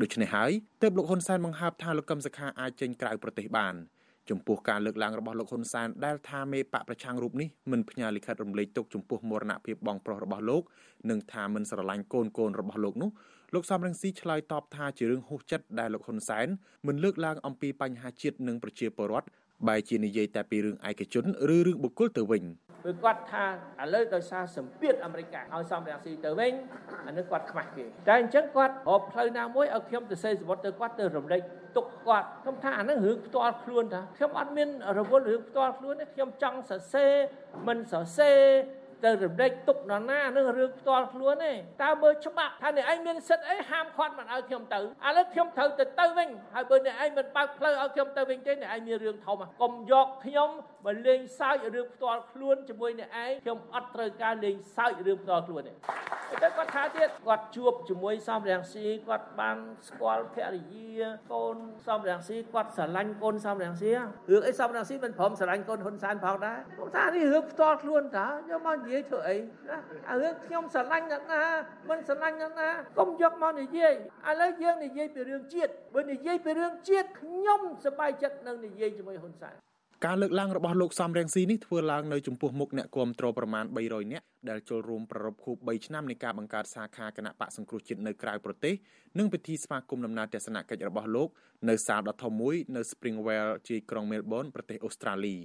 [0.03, 0.53] ដូច្នេះហើយ
[0.83, 3.75] ទើបលោកហ៊ុនសែនបង្ហើបថាលោកកឹមសុខាអាចចេញក្រៅប្រទេសបាន
[4.31, 10.63] ចំពោះការលើកឡើងរបស់លោកហ៊ុនសែនដែលថាមេបកប្រឆាំងរូបនេះមិនផ្ញើលិខិតរំលែកទុកចំពោះមរណភាពបងប្រុសរបស់លោក
[11.11, 13.11] និងថាមិនស្រឡាញ់កូនកូនរបស់លោកនោះ
[13.55, 16.47] លោកសំរងស៊ីឆ្លើយតបថាជារឿងហួសចិត្តដែលលោកហ៊ុនសែន
[16.87, 19.29] មិនលើកឡើងអំពីបញ្ហាជាតិនិងប្រជាពលរដ្ឋ
[19.69, 22.45] បែរជានិយាយតែពីរឿងឯកជនឬរឿងបុគ្គលទៅវិញ
[22.83, 23.45] ព្រោះគាត់ថា
[23.83, 26.53] ឥឡូវដោយសារសម្ពាធអាមេរិកឲ្យសំរងស៊ីទៅវិញ
[27.07, 31.43] អានេះគាត់ខ្មាស់គេតែអញ្ចឹងគាត់រកផ្លូវណាមួយឲ្យខ្ញុំទៅសេសវត្តទៅគាត់ទៅរំលែក
[31.77, 37.13] ទុកគាត់ខ្ញុំថាអានេះរឿងផ្ទាល់ខ្លួនតាខ្ញុំអត់មានរវល់រឿងផ្ទាល់ខ្លួនទេខ្ញុំចង់សរសេរ
[37.67, 38.39] មិនសរសេរ
[39.05, 44.83] ទៅរំលែកទុកនរណានឹងរឿងផ្ទាល់ខ្លួនទេតើមើលច្បាប់ថាអ្នកឯងមានសិទ្ធិអីហាមឃាត់មិនឲ្យខ្ញុំទៅឥ
[45.17, 50.51] ឡូវខ្ញុំត្រូវទៅទៅវិញហើយបើអ្នកឯងមិនបើកផ្លូវឲ្យខ្ញុំទៅវិញទេអ្នកឯងមានរឿងធំកុំយកខ្ញុំ
[50.87, 55.75] មកលេងសើចរឿងផ្ទាល់ខ្លួនជាមួយអ្នកឯងខ្ញុំអត់ត្រូវការលេងសើចរឿងផ្ទាល់ខ្លួនទេ
[56.43, 59.57] តែគាត់ថាទៀតគាត់ជួបជាមួយសំរាំងស៊ីគាត់បាន
[59.89, 60.99] ស្គាល់ភរិយា
[61.33, 61.57] កូន
[61.87, 63.91] សំរាំងស៊ីគាត់ស្រឡាញ់កូនសំរាំងស៊ី
[64.31, 69.79] រឿងអីសំរាំងស៊ីមិនព្រមស្រឡាញ់កូនហ៊ុនសែនផងដែរខ្ញុំថានេះរឿងផ្ទាល់ខ្លួនតាយកមកនិយាយធ្វើអីណា
[70.11, 71.42] អារឿងខ្ញុំស្រឡាញ់អ្នកណា
[71.88, 73.94] មិនស្រឡាញ់អ្នកណាកុំយកមកនិយាយ
[74.29, 79.57] ឥឡូវយើងនិយាយពីរឿងជាតិបើនិយាយពីរឿងជាតិខ្ញុំសប្បាយចិត្តនឹងនិយាយជាមួយហ៊ុនសែន
[80.07, 88.74] ការលើកឡើងរបស់លោកសំរងស៊ីនេះធ្វើឡើងនៅចំពោះមុខអ្នកគាំទ្រប្រមាណ300នាក់ដែលចូលរួមប្រារព្ធខួប3ឆ្នាំនៃការបង្កើតសាខាគណៈបកសង្គ្រោះជាតិនៅក្រៅប្រទេស
[89.18, 91.29] និងពិធីស្វាគមន៍ដំណើរទស្សនកិច្ចរបស់លោក
[91.68, 95.37] នៅសាលដ៏ធំមួយនៅ Springwell ជាយក្រុង Melbourne ប្រទេសអូស្ត្រាលី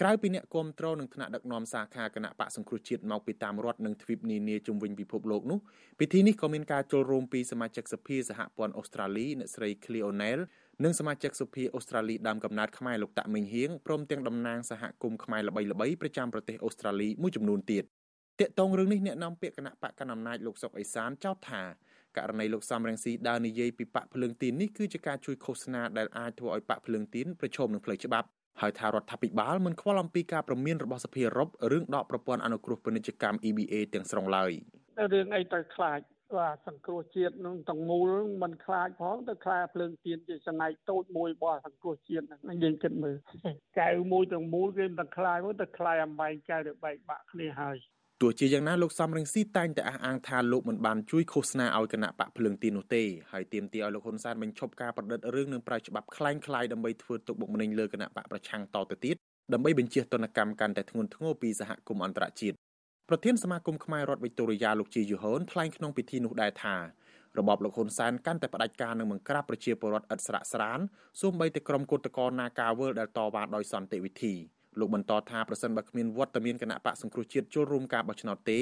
[0.00, 5.58] ក្រៅពីអ្នកគាំទ្រនឹងថ្នាក់ដឹកនាំសាខាគណៈបកសង្គ្រោះជាតិមកពីតាមរដ្ឋនិងទ្វីបនានាជុំវិញពិភពលោកនោះ
[6.00, 10.40] ពិធីនេះក៏មានការចូលរួមពីសមាជិកសភាសហព័ន្ធអូស្ត្រាលីអ្នកស្រី Cleonel
[10.84, 17.84] និងសមាជិកសភាអូស្ត្រាលីដើមកំណើតខ្មែរលោកតាក់មីងហៀងព្រមទាំងតំណាងសហគមន៍ខ្មែរល្បីៗប្រចាំប្រទេសអូស្ត្រាលីមួយចំនួនទៀត
[18.40, 21.62] តាក់ទងរឿងនេះអ្នកនាំពាក្យគណៈបកកណ្ដាលអំណាចលោកសុកអេសានចោទថា
[22.16, 28.28] ករណីលោកសំរងស៊ីដើរនិយាយពីបកភ្លើងទីននេះគឺជាការជួយឃោសនាដែលអាចធ្វើឲ្យបកភ្លើងទីនប្រឈមនឹងផ្លូវច្បាប់
[28.60, 34.52] ហើយថារដ្ឋាភិបាលមិនខ្វល់អំពីការប្រមានរបស់សភាអឺរ៉ុបរឿងដកប្រព័ន្ធអនុគ្រោះពាណិជ្ជកម្ម EBA ទាំងស្រុងឡើយ
[35.12, 36.00] រឿងអីទៅខ្លាច
[36.38, 38.10] បាទសង្គ្រោះជាតិនឹងទាំងមូល
[38.42, 43.16] មិនខ្លាចផងទៅខ្លាចភ្លើងទៀនជាចំណែកតូចមួយរបស់សង្គ្រោះជាតិហ្នឹងយើងគិតមើល
[43.80, 47.76] កៅមួយទាំងមូលគេមិនខ្លាចមកទៅខ្លាចអំបែងកៅទៅបែកបាក់គ្នាហើយ
[48.21, 59.15] ទោះជាយ៉ាងណាលោកសំរងស៊ីតែងតែអះអាងថាលោកមិនបានជួយឃោសនាឲ្យគណៈបកភ្លើងទីនោះទេហើយទាមទារឲ្យលោកហ៊ុនសែនបញ្ឈប់ការប្រឌិតរឿងនឹងប្រើច្បាប់คล้ายคล้ายដើម្បីធ្វើទុកបុកម្នេញលើគណៈបកប្រឆាំងតទៅទៀត
[59.53, 62.55] ដើម្បីបញ្ជាទណ្ឌកម្មកាន់តែធ្ងន់ធ្ងរពីសហគមន៍អន្តរជាតិ
[63.09, 66.75] ប្រធានសមាគមខ្មែររដ្ឋវិកតូរីយ៉ាលោកជាយូហូនថ្លែងក្នុងពិធីនោះដែរថា
[67.37, 70.79] របបលោកហ៊ុនសែនកាន់តែផ្ដាច់ការនឹងបង្ក្រាបប្រជាពលរដ្ឋឥតស្រាកស្រាន
[71.21, 74.33] សូម្បីតែក្រុមគឧតកោនាការវើលដែលតវ៉ាដោយសន្តិវិធី
[74.78, 78.60] លោកបន្តថាប្រសិនបើគ្មានវត្តមានគណៈបកសង្គ្រោះជាតិចូលរួមការបោះឆ្នោតទេ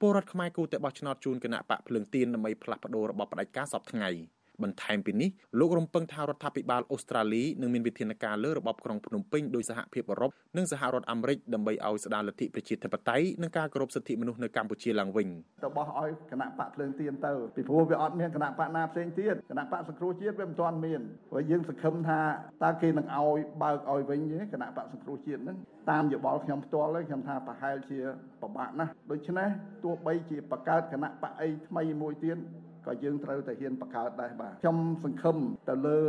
[0.00, 4.10] ពលរដ្ឋខ្មែរគូតែបោះឆ្នោតជូនគណៈបកភ្លើងទៀនដើម្បីផ្លាស់ប្តូររបបផ្ដាច់ការសពថ្ងៃ។
[4.62, 15.28] បន្ថែមពីនេះលោករំពឹងថារដ្ឋាភិបាលអូស្ត្រាលីនឹងមានវិធានការលើរបបក្រុងភ្នំពេញដោយសហភាពអឺរ៉ុបនិងសហរដ្ឋអាមេរិកដើម្បីឲ្យស្ដារលទ្ធិប្រជាធិបតេយ្យនិងការគោរពសិទ្ធិមនុស្សនៅកម្ពុជាឡើងវិញ
[15.64, 22.20] ទៅបោះឲ្យគណៈបកភ្លើងទៀនទៅពីព្រោះវាអត់មានគណៈបកណាផ្សេងទៀតគណៈបកសង្គ្រោះជាតិវាមិនទាន់មានព្រោះយើងសង្ឃឹមថា
[22.64, 25.56] តើគេនឹងឲ្យបើកឲ្យវិញទេគណៈបកសង្គ្រោះជាតិហ្នឹង
[25.90, 27.98] តាមយោបល់ខ្ញុំផ្ទាល់ខ្ញុំថាប្រហែលជា
[28.42, 29.48] ពិបាកណាស់ដូច្នេះ
[29.84, 32.38] ទោះបីជាបង្កើតគណៈបកអីថ្មីមួយទៀត
[32.86, 35.36] ក៏យើងត្រូវតែហ៊ានបង្កើតដែរបាទខ្ញុំសង្ឃឹម
[35.68, 36.00] ទៅលើ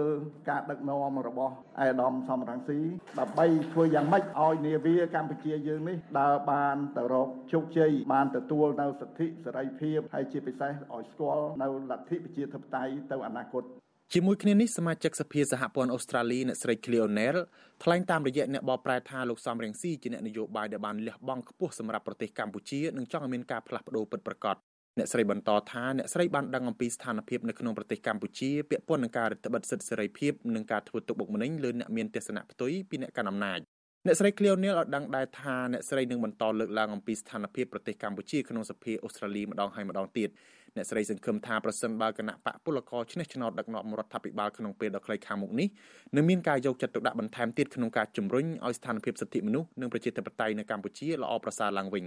[0.50, 2.80] ការដឹកនាំរបស់អេដាមសំរងស៊ី
[3.20, 13.66] ដើម្បីធ្វើយ៉ាងម៉េចឲ្យនាវាកម្ពុជាយើងនេះដើរបានទៅរកជោគជ័យបានទទួលនៅសិទ្ធិសេរីភាពហើយជាពិសេសឲ្យស្គាល់នៅលទ្ធិប្រជាធិបតេយ្យទៅអនាគត
[14.14, 17.38] ជាមួយគ្នានេះសមាជិកសភាសហព័ន្ធអូស្ត្រាលីអ្នកស្រី Cleonel
[17.84, 24.56] ថ្លែងតាមរយៈអ្នកបកប្រែថាលោកសំរងស៊ីជាអ្នកនយោបាយដែលបានលះបង់ខ្ពស់សម្រាប់ប្រទេសកម្ពុជានិងចង់ឲ្យមានការផ្លាស់ប្ដូរពិតប្រាកដ
[24.98, 33.60] អ្នកស្រីបន្តថាអ្នកស្រីបានដឹងអំពីស្ថានភាពនៅក្នុងប្រទេសកម្ពុជាពាក់ព័ន្ធនឹងការរដ្ឋបិទសិទ្ធិសេរីភាពនិងការធ្វើទុកបុកម្នេញលើអ្នកមានទស្សនៈផ្ទុយពីអ្នកកាន់អំណាច
[34.06, 40.30] អ្នកស្រី Cleonel ឲ្យដឹងដែរថាអ្នកស្រីនឹងបន្តលើកឡើងអំពីស្ថានភាពប្រទេសកម្ពុជាក្នុងសភាអូស្ត្រាលីម្ដងហើយម្ដងទៀត
[40.78, 45.68] អ្នកស្រីសង្ឃឹមថាប្រសិនបើគណៈបកពលករឈ្នះឆ្នោតដឹកនាំរដ្ឋាភិបាលក្នុងពេលដ៏ខ្លីខាងមុខនេះ
[46.16, 52.06] នឹងមានការយកចិត្តទុកដាក់បន្ថែមទៀតក្នុងការជំរុញឲ្យស្ថានភាពសិទ្ធិមនុស្សនិងប្រជាធិបតេយ្យនៅកម្ពុជាល្អប្រសើរឡើងវិញ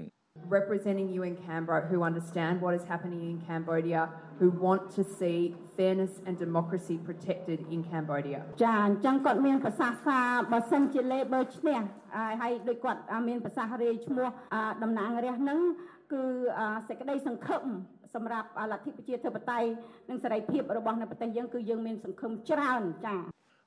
[0.59, 4.03] representing you in Canberra who understand what is happening in Cambodia
[4.41, 5.39] who want to see
[5.77, 10.19] fairness and democracy protected in Cambodia ចាអញ្ចឹងគាត់មានប្រសាសន៍ថា
[10.53, 11.81] បើសិនជា Labor ឈ្នះ
[12.41, 14.29] ហើយដូចគាត់មានប្រសាសន៍រាយឈ្មោះ
[14.83, 15.61] តំណាងរាស្ត្រនឹង
[16.13, 16.23] គឺ
[16.89, 17.65] សេចក្តីសង្ឃឹម
[18.15, 19.69] សម្រាប់លទ្ធិប្រជាធិបតេយ្យ
[20.11, 23.21] និងសេរីភាពរបស់នៅប្រទេសយើងគឺយើងមានសង្ឃឹមច្រើនចា៎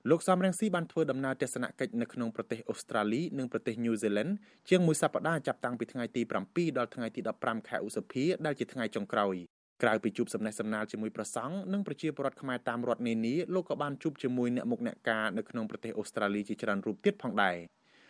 [0.09, 4.33] លោកសំរងស៊ីបានធ្វើដំណើរទស្សនកិច្ចនៅក្នុងប្រទេសអូស្ត្រាលីនិងប្រទេសញូហ្សេឡង់
[4.69, 9.35] ជាងមួយសប្តាហ៍ចាប់តាំងពីថ្ងៃទី7ដល់ថ្ងៃទី15ខែឧសភាដែលជាថ្ងៃចុងក្រោយ
[9.83, 17.57] ក្រៅពីជួបសំណេះសំណាលជាមួយប្រសង់និងប្រជាពលរដ្ឋខ្មែរតាមរដ្ឋនានាលោកក៏បានជួបជាមួយអ្នកមុខអ្នកការនៅក្នុងប្រទេសអូស្ត្រាលីជាច្រើនរូបទៀតផងដែរ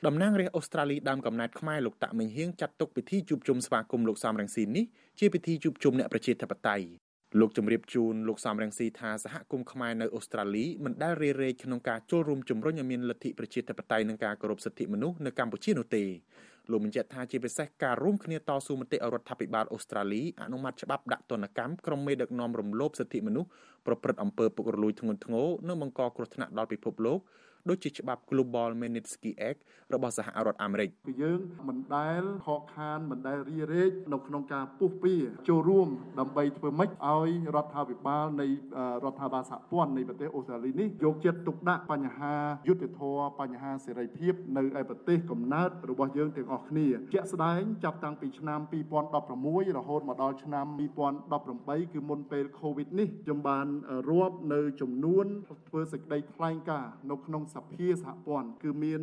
[0.07, 4.85] តំណាងរាស្ត្រអូស្ត្រាលីដើមកំណត់ខ្មែរលោកតាក់មិញហៀងចាត់ទុកពិធីជួបជុំស្វាគមន៍លោកសំរងស៊ីនេះ
[5.19, 6.85] ជាពិធីជួបជុំអ្នកប្រជាធិបតេយ្យ
[7.39, 16.03] លោកជំរាបជូនលោកសំរងស៊ីថាសហគមន៍ខ្មែរនៅអូស្ត្រាលីមិនដែលរេរែកក្នុងការចូលរួមជំរុញឲ្យមានលទ្ធិប្រជាធិបតេយ្យនិងការគោរពសិទ្ធិមនុស្សនៅកម្ពុជានោះទេ
[16.71, 23.49] លោកបញ្ជាក់ថាជាពិសេសការរួមគ្នាតស៊ូមតិរដ្ឋាភិបាលអូស្ត្រាលីអនុម័តច្បាប់ដាក់ទណ្ឌកម្មក្រុមមេដឹកនាំរំលោភសិទ្ធិមនុស្ស
[23.87, 27.19] ប្រព្រឹត្តអំពើពុករលួយធ្ងន់ធ្ងរនិងបង្កគ្រោះថ្នាក់ដល់ពិភពលោក
[27.69, 29.59] ដូចជាច្បាប់ Global Magnitsky Act
[29.93, 35.15] របស់សហរដ្ឋអាមេរិកគឺយើងមិនដែលខកខានមិនដែលរីរែកនៅក្នុងការពុះពៀ
[35.49, 35.87] ចូលរួម
[36.19, 38.47] ដើម្បីធ្វើម៉េចឲ្យរដ្ឋាភិបាលនៃ
[39.03, 42.35] រដ្ឋាភិបាលសហព័ន្ធនៃប្រទេសអូស្ត្រាលីនេះយកចិត្តទុកដាក់បញ្ហា
[42.67, 48.59] យុត្តិធម៌បញ្ហាសេរីភាពនៅឯប្រទេសកំណើតរបស់យើងទាំងអស់គ្នាជាក់ស្ដែងចាប់តាំងពីឆ្នាំ
[49.23, 50.65] 2016រហូតមកដល់ឆ្នាំ
[51.29, 53.67] 2018គឺមុនពេល COVID នេះខ្ញុំបាន
[54.09, 55.25] រាប់នៅចំនួន
[55.69, 59.01] ធ្វើសេចក្តីថ្លែងការណ៍នៅក្នុងសភាសហព័ន្ធគឺមាន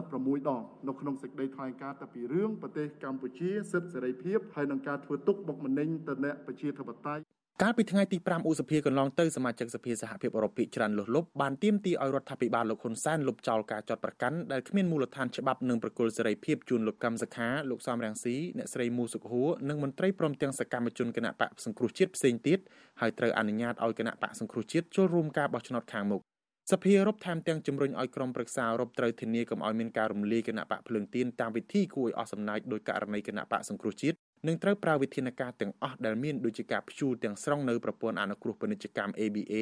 [0.00, 7.22] 36ដងនៅក្នុងសេចក្តីថ្លែងការណ៍តែពីរឿងប្រទេសកម្ពុជាសិទ្ធិសេរីភាពហើយនឹងការធ្វើទុកបុកម្នេញទៅអ្នកប្រជាធិបតេយ្យ
[7.62, 22.58] កាលពីថ្ងៃទី5ឧសភាកន្លងទៅសមាជិកសភាសហភាពអឺរ៉ុបភាគច្រើនលុះលុបបានទាមទារឲ្យរដ្ឋាភិបាលលោកហ៊ុនសែនលុបចោលការចាត់ប្រកាន់ដែលគ្មានមូលដ្ឋានច្បាប់និងប្រគល់សេរីភាពជូនលោកកម្មសខាលោកសំរងស៊ីអ្នកស្រីមូសុខហួរនិងមន្ត្រីព្រមទាំងសកម្មជនគណៈបកសង្គ្រោះជាតិផ្សេងទៀត
[23.00, 26.22] ហើយត្រូវអនុញ្ញាតឲ្យគណៈបកសង្គ្រោះជាតិចូលរួមការបោះឆ្នោតខាងមុខ
[26.70, 39.54] សភាអឺរ៉ុបថែមទាំងជំរុញឲ្យក្រុមប្រឹក្សាអឺរ៉ុបត្រូវធានាកុំឲ្យមានការរំលាយគណៈបកភ្លើងទៀនតាមវិធីគួរឲ្យអស់សំណើចដោយករណីគណៈបកសង្គ្រោះជាតិនិងត្រូវប្រើវិធានការទាំងអស់ដែលមានដូចជាការព្យួរទាំងស្រុងនៅប្រព័ន្ធអនុគ្រោះពាណិជ្ជកម្ម ABA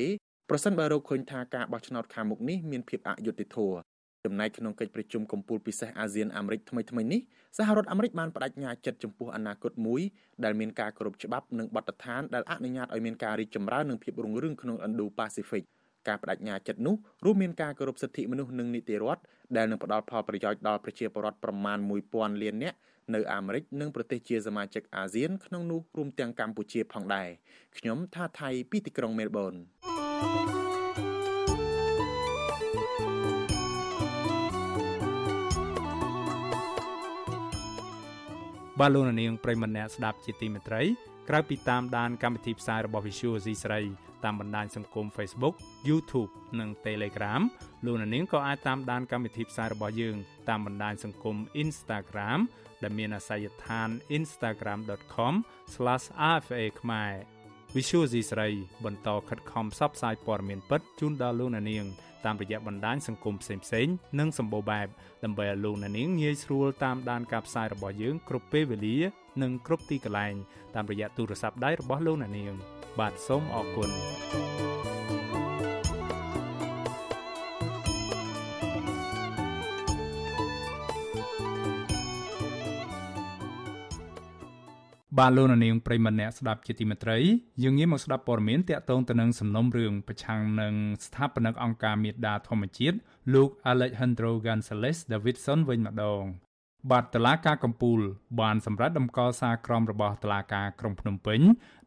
[0.51, 3.77] ប្រសិនបើរកឃើញថាការបោះឆ្នោតខាងមុខនេះមានភាពអយុត្តិធម៌
[4.25, 7.21] ចំណែកក្នុងកិច្ចប្រជុំកំពូលពិសេសអាស៊ានអាមេរិកថ្មីៗនេះ
[7.57, 10.01] សហរដ្ឋអាមេរិកបានបដិញ្ញាចិត្តចំពោះអនាគតមួយ
[10.45, 15.65] ដែលមានការគោរពច្បាប់និងបទដ្ឋានដែលអនុញ្ញាតឲ្យមានការរីកចម្រើននិងភាពរុងរឿងក្នុង Indo-Pacific
[16.09, 19.23] ការបដិញ្ញាចិត្តនោះរួមមានការគោរពសិទ្ធិមនុស្សនិងនីតិរដ្ឋ
[19.57, 21.79] ដែលនឹងផ្ដល់ផលប្រយោជន៍ដល់ប្រជាពលរដ្ឋប្រមាណ
[22.11, 22.77] 1000លាននាក់
[23.15, 27.29] នៅអាមេរិកនិងប្រទេសជាសមាជិកអាស៊ានក្នុងនោះរួមទាំងកម្ពុជាផងដែរ
[27.79, 29.55] ខ្ញុំថាថៃពីទីក្រុងមែលប៊ន
[38.81, 40.83] បាទលោកនាងប្រិមម្នាក់ស្ដាប់ជាទីមេត្រី
[41.28, 43.80] ក្រៅពីតាមដានកម្មវិធីផ្សាយរបស់ Visual C ស្រី
[44.24, 45.54] តាមបណ្ដាញសង្គម Facebook
[45.88, 46.30] YouTube
[46.61, 47.42] និង Telegram
[47.85, 50.16] លោកនាងក៏អាចតាមដានកម្មវិធីផ្សាយរបស់យើង
[50.48, 52.40] តាមបណ្ដាញសង្គម Instagram
[52.83, 57.12] ដែលមានអាសយដ្ឋាន instagram.com/rfa ខ្មែរ
[57.74, 58.48] Visual C ស្រី
[58.85, 61.85] បន្តខិតខំផ្សព្វផ្សាយព័ត៌មានពិតជូនដល់លោកអ្នកនាង
[62.24, 63.54] តាមរយៈបណ្ដាញសង្គមផ្សេ
[63.85, 64.88] ងៗនិងសម្បូរបែប
[65.24, 68.98] ដើម្បីឲ្យលោកអ្នកនាងងាយស្រួលតាមដានការផ្សាយរបស់យើងគ្រប់ពេលវេលា
[69.43, 70.35] និងគ្រប់ទីកន្លែង
[70.75, 72.55] តាមរយៈទូរស័ព្ទដៃរបស់លោកអ្នកនាង
[72.99, 73.90] បាទសូមអរគុណ
[85.19, 87.19] បាទលោកនាងប្រិមម្នាក់ស្ដាប់ជាទីមេត្រី
[87.62, 90.75] យើងងាកមកស្ដាប់ព័ត៌មានតាក់ទងទៅនឹងសំណុំរឿងប្រឆាំងនឹង
[91.07, 92.97] ស្ថាបនិកអង្គការមេដាធម្មជាតិ
[93.35, 96.25] លោក Alejandro Gonzalez Davidson វិញម្ដង
[96.88, 98.01] បាទតឡាការកំពូល
[98.40, 101.40] បានសម្រាប់ដំកល់សារក្រមរបស់តឡាការក្រុងភ្នំពេញ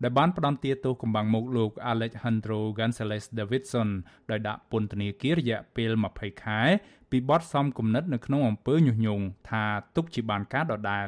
[0.03, 3.89] ដែលបានផ្ដន្ទាទោសកម្បាំងមុខលោក Alejandro Gonzalez Davidson
[4.31, 6.61] ដោយដាក់ពន្ធនាគាររយៈពេល20ខែ
[7.11, 9.63] ពីបទសំគំនិតនៅក្នុងអំពើញុះញង់ថា
[9.95, 11.07] ទុកជាបានការដដែល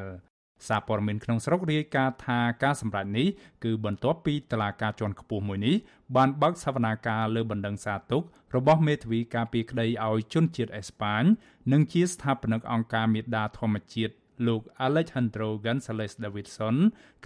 [0.67, 3.27] សារព័ត៌មានក្នុងស្រុករាយការណ៍ថាការសម្រេចនេះ
[3.63, 5.75] គឺបន្ទាប់ពីតឡាការជាន់ខ្ពស់មួយនេះ
[6.15, 8.21] បានបើកសវនាការលើបណ្ដឹងសារទុក
[8.55, 11.23] របស់មេធាវីការពីក្តីឲ្យជនជាតិអេស្ប៉ាញ
[11.71, 14.13] និងជាស្ថាបនិកអង្គការមេដាធម្មជាតិ
[14.47, 16.75] លោក Alejandro Gonzalez Davidson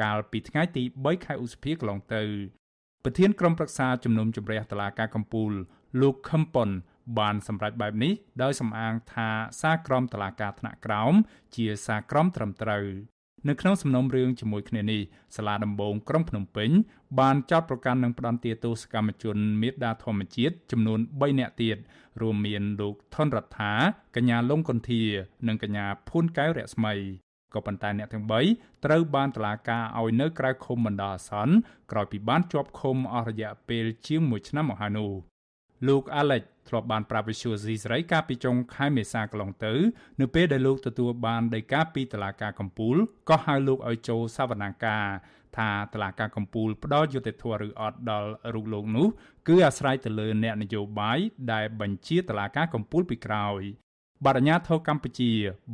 [0.02, 2.24] កាលពីថ្ងៃទី3ខែឧសភាកន្លងទៅ
[3.04, 5.52] ប្រធានក្រុមប្រឹក្សាជំនុំជម្រះតឡាការកំពូល
[6.02, 6.70] លោកខឹមប៉ុន
[7.20, 8.14] បានសម្រេចបែបនេះ
[8.44, 9.30] ដោយសំអាងថា
[9.62, 11.14] សារក្រមតឡាការថ្នាក់ក្រោម
[11.56, 12.86] ជាសារក្រមត្រឹមត្រូវ
[13.48, 15.02] នៅក្នុងសំណុំរឿងជាមួយគ្នានេះ
[15.36, 16.70] សាលាដំបងក្រុងភ្នំពេញ
[17.20, 21.78] បានចោទប្រកាន់និងផ្ដន្ទាទោសកម្មជនមេដាធម្មជាតិចំនួន3នាក់ទៀត
[22.22, 23.74] រួមមានលោកថនរដ្ឋា
[24.16, 25.04] កញ្ញាលងកុន្ធា
[25.48, 26.94] និងកញ្ញាភួនកែវរស្មី
[27.54, 31.54] ក៏ប៉ុន្តែអ្នកទាំង3ត្រូវបានតុលាការឲ្យនៅក្រៅឃុំបណ្ដោះអាសន្ន
[31.92, 35.12] ក្រោយពីបានជាប់ឃុំអស់រយៈពេលជាង1ឆ្នាំមកហើយនោះ
[35.88, 39.74] លោក Alex ធ្លាប់បានប្រាប់វិសុយស៊ីសេរីកាលពីចុងខែមេសាកន្លងទៅ
[40.22, 42.96] នៅពេលដែលលោកទទួលបានដីកាពីតុលាការកំពូល
[43.30, 45.06] ក៏ហៅលោកឲ្យចូលសវនាការ
[45.58, 49.08] ថាតឡាការកម្ពុជាផ្ដល់យុត្តិធម៌ឬអត់ដល់រូបលោកនោះ
[49.48, 51.20] គឺអាស្រ័យទៅលើអ្នកនយោបាយ
[51.54, 53.62] ដែលបញ្ជាតឡាការកម្ពុជាពីក្រោយ
[54.26, 55.32] បដញ្ញាធរកម្ពុជា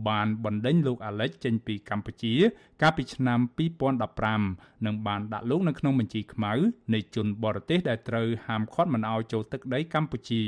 [0.10, 2.34] បានបណ្ដេញលោកអាឡិចចេញពីកម្ពុជា
[2.82, 3.40] កាលពីឆ្នាំ
[4.08, 6.54] 2015និងបានដាក់លោកនៅក្នុងបញ្ជីខ្មៅ
[6.94, 10.44] នៃជនបរទេសដែលត្រូវហាមឃាត់មិនឲ្យចូលទឹកដីកម្ពុជា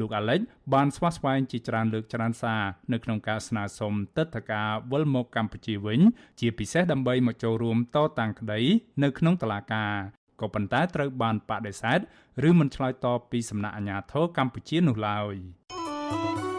[0.00, 0.40] លោកអាឡិច
[0.74, 6.00] បានស្វាស្វែងជាច្រើនលើកច្រើនសារនៅក្នុងការស្នើសុំទឹកធការវិលមកកម្ពុជាវិញ
[6.40, 8.60] ជាពិសេសដើម្បីមកចូលរួមតតាំងក្តី
[9.02, 9.92] នៅក្នុងតុលាការ
[10.40, 11.98] ក៏ប៉ុន្តែត្រូវបានបដិសេធ
[12.48, 15.36] ឬមិនឆ្លើយតបពីសំណាក់អាជ្ញាធរកម្ពុជានោះឡើយ។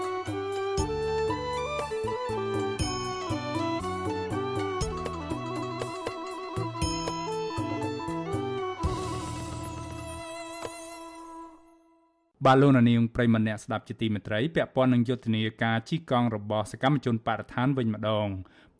[12.45, 18.27] បបាទលោកនាងប្រិមម្នាក់ស្ដាប់ជាទីមេត្រីពាក់ព័ន្ធនឹងយុទ្ធនាការជីកង់របស់សកម្មជនបរិស្ថានវិញម្ដង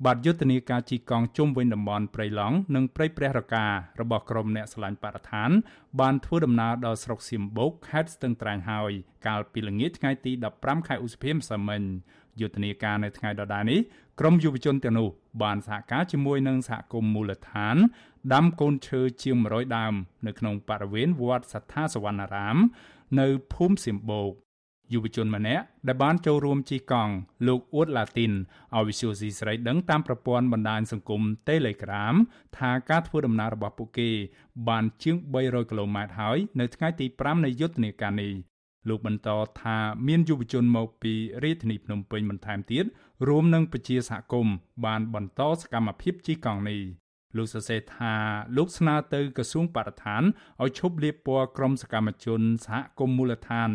[0.05, 3.65] បាទយុទ្ធនាការជីកង់ជុំវិញតំបន់ព្រៃឡង់និងព្រៃព្រះរកា
[4.01, 5.49] របស់ក្រុមអ្នកស្រឡាញ់បរិស្ថាន
[5.99, 8.91] បានធ្វើដំណើរដល់ស្រុកសៀមបូកខេត្តស្ទឹងត្រែងហើយ
[9.27, 11.81] កាលពីល្ងាចថ្ងៃទី15ខែឧសភាម្សិលមិញ
[12.41, 13.79] យុទ្ធនាការនៅថ្ងៃដដែលនេះ
[14.19, 15.09] ក្រមយុវជនទាំងនោះ
[15.43, 17.77] បានសហការជាមួយនឹងសហគមន៍មូលដ្ឋាន
[18.33, 19.93] ដាំកូនឈើជាង100ដើម
[20.27, 22.57] នៅក្នុងបរិវេណវត្តសទ្ធាសវណ្ណារាម
[23.19, 24.31] នៅភូមិសៀមបូក
[24.93, 27.13] យុវជនម្នាក់ដែលបានចូលរួមជិះកង់
[27.47, 28.31] លោកអ៊ូតឡាទីន
[28.75, 32.15] ឲ្យវិសុយស៊ីស្រីដឹងតាមប្រព័ន្ធបណ្ដាញសង្គម Telegram
[32.57, 34.09] ថាការធ្វើដំណើររបស់ពួកគេ
[34.67, 38.33] បានជាង300គីឡូម៉ែត្រហើយនៅថ្ងៃទី5នៃយុទ្ធនាការនេះ
[38.89, 39.29] លោកបន្ត
[39.61, 41.13] ថាមានយុវជនមកពី
[41.43, 42.85] រាជធានីភ្នំពេញបន្ថែមទៀត
[43.27, 46.81] រួមនឹងពជាសហគមន៍បានបន្តសកម្មភាពជិះកង់នេះ
[47.37, 48.13] លោកសរសេរថា
[48.57, 50.23] លោកស្នើទៅក្រសួងបរិស្ថាន
[50.63, 53.69] ឲ្យឈប់លាបពណ៌ក្រុមសកម្មជនសហគមន៍មូលដ្ឋាន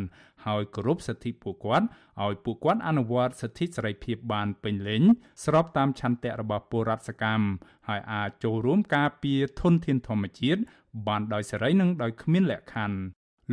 [0.46, 1.87] ហើយគោរពសិទ្ធិពួកគាត់
[2.25, 5.03] ឲ្យពួកគាត់អនុវត្តសិទ្ធិសេរីភាពបានពេញលេញ
[5.44, 7.46] ស្របតាមឆន្ទៈរបស់ពលរដ្ឋសកម្ម
[7.88, 10.61] ហើយអាចចូលរួមការពារធនធានធម្មជាតិ
[11.07, 12.99] បានដោយសេរីនិងដោយគ្មានលក្ខខណ្ឌ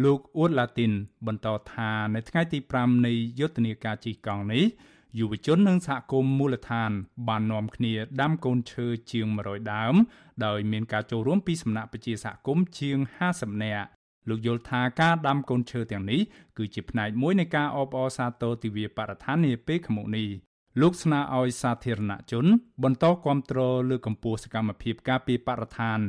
[0.03, 0.91] លោកអ៊ូតឡាទីន
[1.27, 4.65] បន្តថានៅថ្ងៃទី5នៃយុទ្ធនាការជិះកង់នេះ
[5.19, 6.91] យុវជននិងសហគមន៍មូលដ្ឋាន
[7.27, 9.95] បាននាំគ្នាដាំកូនឈើជាង100ដើម
[10.45, 12.97] ដោយមានការចូលរួមពីសំណាក់ប្រជាសហគមន៍ជាង
[13.29, 13.87] 50នាក់
[14.29, 16.21] លោកយល់ថាការដាំកូនឈើទាំងនេះ
[16.57, 20.29] គឺជាផ្នែកមួយនៃការអបអរសាទរទិវាបរិស្ថាននាពេលខាងមុខនេះ
[20.81, 22.45] លោកស្នើឲ្យសាធារណជន
[22.83, 25.99] បន្តគាំទ្រលើកកម្ពស់សកម្មភាពការពារបរិស្ថាន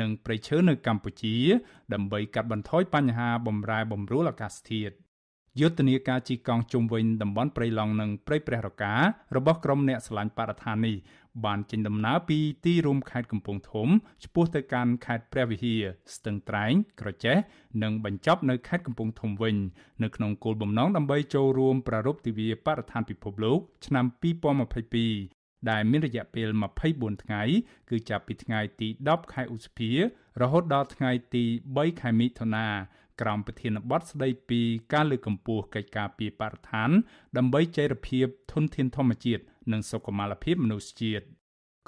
[0.00, 1.36] និងព្រៃឈើនៅកម្ពុជា
[1.92, 4.94] ដើម្បីកាត់បន្ថយបញ្ហាបំរែបំរួលអាកាសធាតុ
[5.60, 8.94] យុទ្ធនាការជីកង់ជុំវិញតំបន់ព្រៃឡង់និងព្រៃព្រះរកា
[9.36, 10.96] របស់ក្រុមអ្នកស្រឡាញ់បរិស្ថាននេះ
[11.44, 13.88] បានចេញដំណើរពីទីរួមខេត្តកំពង់ធំ
[14.24, 15.82] ឆ្ពោះទៅកាន់ខេត្តព្រះវិហារ
[16.14, 17.36] ស្ទឹងត្រែង ក្រចេះ
[17.82, 19.56] និងបញ្ចប់នៅខេត្តកំពង់ធំវិញ
[20.02, 26.48] នៅក្នុងគោលបំណងដើម្បីចូលរួមប្រារព្ធទិវាបរិស្ថានពិភពលោក ឆ្នាំ2022ដែលមានរយៈពេល
[26.86, 27.42] 24ថ្ងៃ
[27.90, 29.90] គឺចាប់ពីថ្ងៃទី10ខែឧសភា
[30.42, 31.44] រហូតដល់ថ្ងៃទី
[31.76, 32.66] 3ខែមិថុនា
[33.20, 34.60] ក្រោមប្រធានបទស្ដីពី
[34.92, 36.90] ការលើកកម្ពស់កិច្ចការពីបរិស្ថាន
[37.36, 41.24] ដើម្បីចីរភាពធនធានធម្មជាតិនិងសុខុមាលភាពមនុស្សជាតិ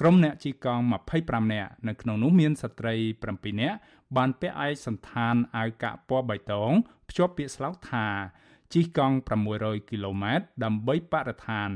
[0.00, 0.84] ក្រុមអ្នកជិះកង់
[1.18, 2.94] 25នាក់នៅក្នុងនោះមានស្ត្រី
[3.28, 3.76] 7នាក់
[4.16, 6.72] បានពាក់ឯកសន្តានអាវកាក់ពណ៌បៃតង
[7.08, 8.06] ភ្ជាប់ពាក្យស្លោកថា
[8.72, 9.16] ជិះកង់
[9.52, 11.70] 600គីឡូម៉ែត្រដើម្បីបរិស្ថាន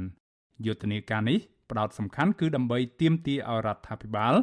[0.67, 1.39] យុទ្ធនាការនេះ
[1.71, 4.35] ផ្ដោតសំខាន់គឺដើម្បីទាមទារឲ្យរដ្ឋាភិបាល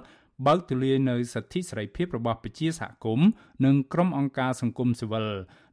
[0.48, 3.30] បើកទូលាយនៅសិទ្ធិសេរីភាពរបស់ប្រជាសហគមន៍
[3.66, 5.28] និងក្រុមអង្គការសង្គមស៊ីវិល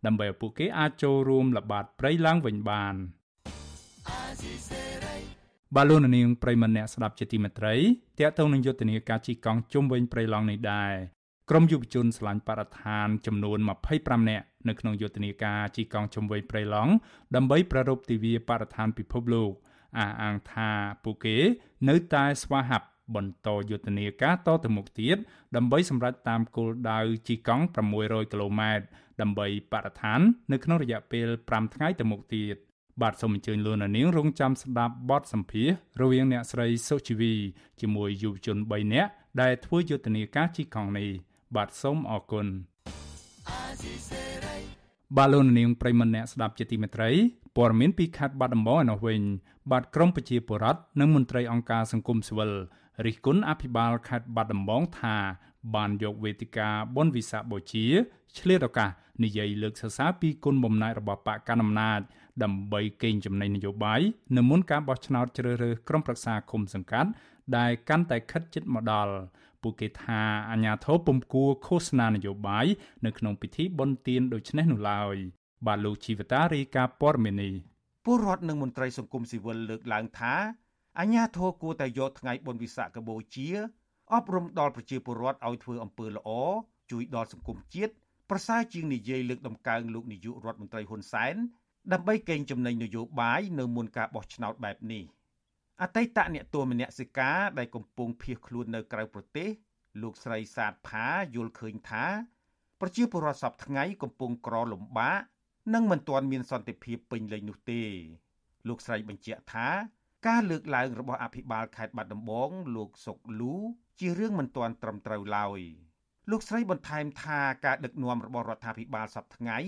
[0.07, 2.94] ដើម្បីឲ្យពួកគេអាចចូលរួមល្បាតព្រៃឡើងវិញបាន
[5.76, 7.76] បាឡូននាងប្រិមម្នាក់ស្ដាប់ជាទីមេត្រី
[8.18, 10.92] តកតងនឹងយុទ្ធនាការជីកង់ជុំវិញព្រៃឡង់នេះដែរ
[11.50, 13.59] ក្រុមយុវជនឆ្លាញ់បរិស្ថានចំនួន
[13.94, 16.92] 25នាក់នៅក្នុងយុទ្ធនាការជីកង់ជុំវិញព្រៃឡង់
[17.35, 19.52] ដើម្បីប្រារព្ធទិវាបរិស្ថានពិភពលោក
[19.98, 20.70] អះអាងថា
[21.04, 21.37] ពួកគេ
[21.88, 25.16] នៅតែស្វាហាប់ បន្តយុទ្ធនាការតទៅមុខទៀត
[25.56, 27.64] ដើម្បីសម្រេចតាមគោលដៅជីកង់
[27.98, 28.84] 600គីឡូម៉ែត្រ
[29.20, 30.20] ដើម្បីបរិស្ថាន
[30.52, 32.56] នៅក្នុងរយៈពេល5ថ្ងៃទៅមុខទៀត
[33.02, 35.68] បាទសូមអញ្ជើញលោកនាងរងចាំស្ដាប់បទសម្ភាស
[36.00, 37.34] រវាងអ្នកស្រីសុជីវី
[37.80, 41.08] ជាមួយយុវជន3នាក់ដែលធ្វើយុទ្ធនាការជីកង់នេះ
[41.56, 42.46] បាទសូមអរគុណ
[45.16, 47.10] បាទលោកនាងប្រិមម្នាក់ស្ដាប់ជាទីមេត្រី
[47.56, 49.20] ព័ត៌មានពីខេត្តបាត់ដំបងឯនោះវិញ
[49.70, 52.52] បាទក្រមប្រជាពលរដ្ឋនិងមន្ត្រីអង្គការសង្គមស៊ីវិល
[53.06, 55.16] រិះគន់អភិបាលខេត្តបាត់ដំបងថា
[55.74, 57.87] បានយកវេទិកាបុណ្យវិសាខបូជា
[58.38, 58.90] ឆ្លៀតឱកាស
[59.24, 62.00] និយាយលើកសរសើរពីគុណបំណែករបស់បកកណ្ដាលអំណាច
[62.42, 64.00] ដើម្បីកេងចំណេញនយោបាយ
[64.37, 67.11] នៅមុនការបោះឆ្នោតជ្រើសរើសក្រុមប្រឹក្សាគុំសង្កាត់
[67.56, 69.14] ដែលកាន់តែខិតជិតមកដល់
[69.62, 72.66] ពួកគេថាអាញាធរពុំគួរឃោសនានយោបាយ
[73.04, 75.16] នៅក្នុងពិធីបុណ្យទានដូចនេះនោះឡើយ
[75.66, 77.50] បាទលោកជីវតារីកាព័រមេនី
[78.04, 80.34] ពលរដ្ឋនិងមន្ត្រីសង្គមស៊ីវិលលើកឡើងថា
[81.00, 83.48] អាញាធរគួរតែយកថ្ងៃបុណ្យវិសាខបូជា
[84.12, 86.30] អប់រំដល់ប្រជាពលរដ្ឋឲ្យធ្វើអំពើល្អ
[86.90, 87.92] ជួយដល់សង្គមជាតិ
[88.30, 91.34] ប្រសើរជាងនិយាយលើកដំកើងលោកនាយករដ្ឋមន្ត្រីហ៊ុនសែន
[91.92, 95.04] ដើម្បីកេងចំណេញនយោបាយនៅមុនការបោះឆ្នោតបែបនេះ
[95.82, 99.48] អតីតអ្នកទោសមនសិការដែលកំពុងភៀសខ្លួននៅក្រៅប្រទេស
[100.02, 102.04] លោកស្រីសាទផាយល់ឃើញថា
[102.80, 105.20] ប្រជាពលរដ្ឋសពថ្ងៃកំពុងក្រលំបាក
[105.74, 107.82] និងមិនទាន់មានសន្តិភាពពេញលេញនោះទេ
[108.68, 109.68] លោកស្រីបញ្ជាក់ថា
[110.26, 113.54] ការលើកឡើងរបស់អភិបាលខេត្តបាត់ដំបង លោកសុកលូ
[114.00, 115.60] ជារឿងមិនទាន់ត្រឹមត្រូវឡើយ
[116.30, 119.58] លោកស្រីបន្ថែមថាការដឹកនាំរបស់រដ្ឋាភិបាលសពថ្ងៃ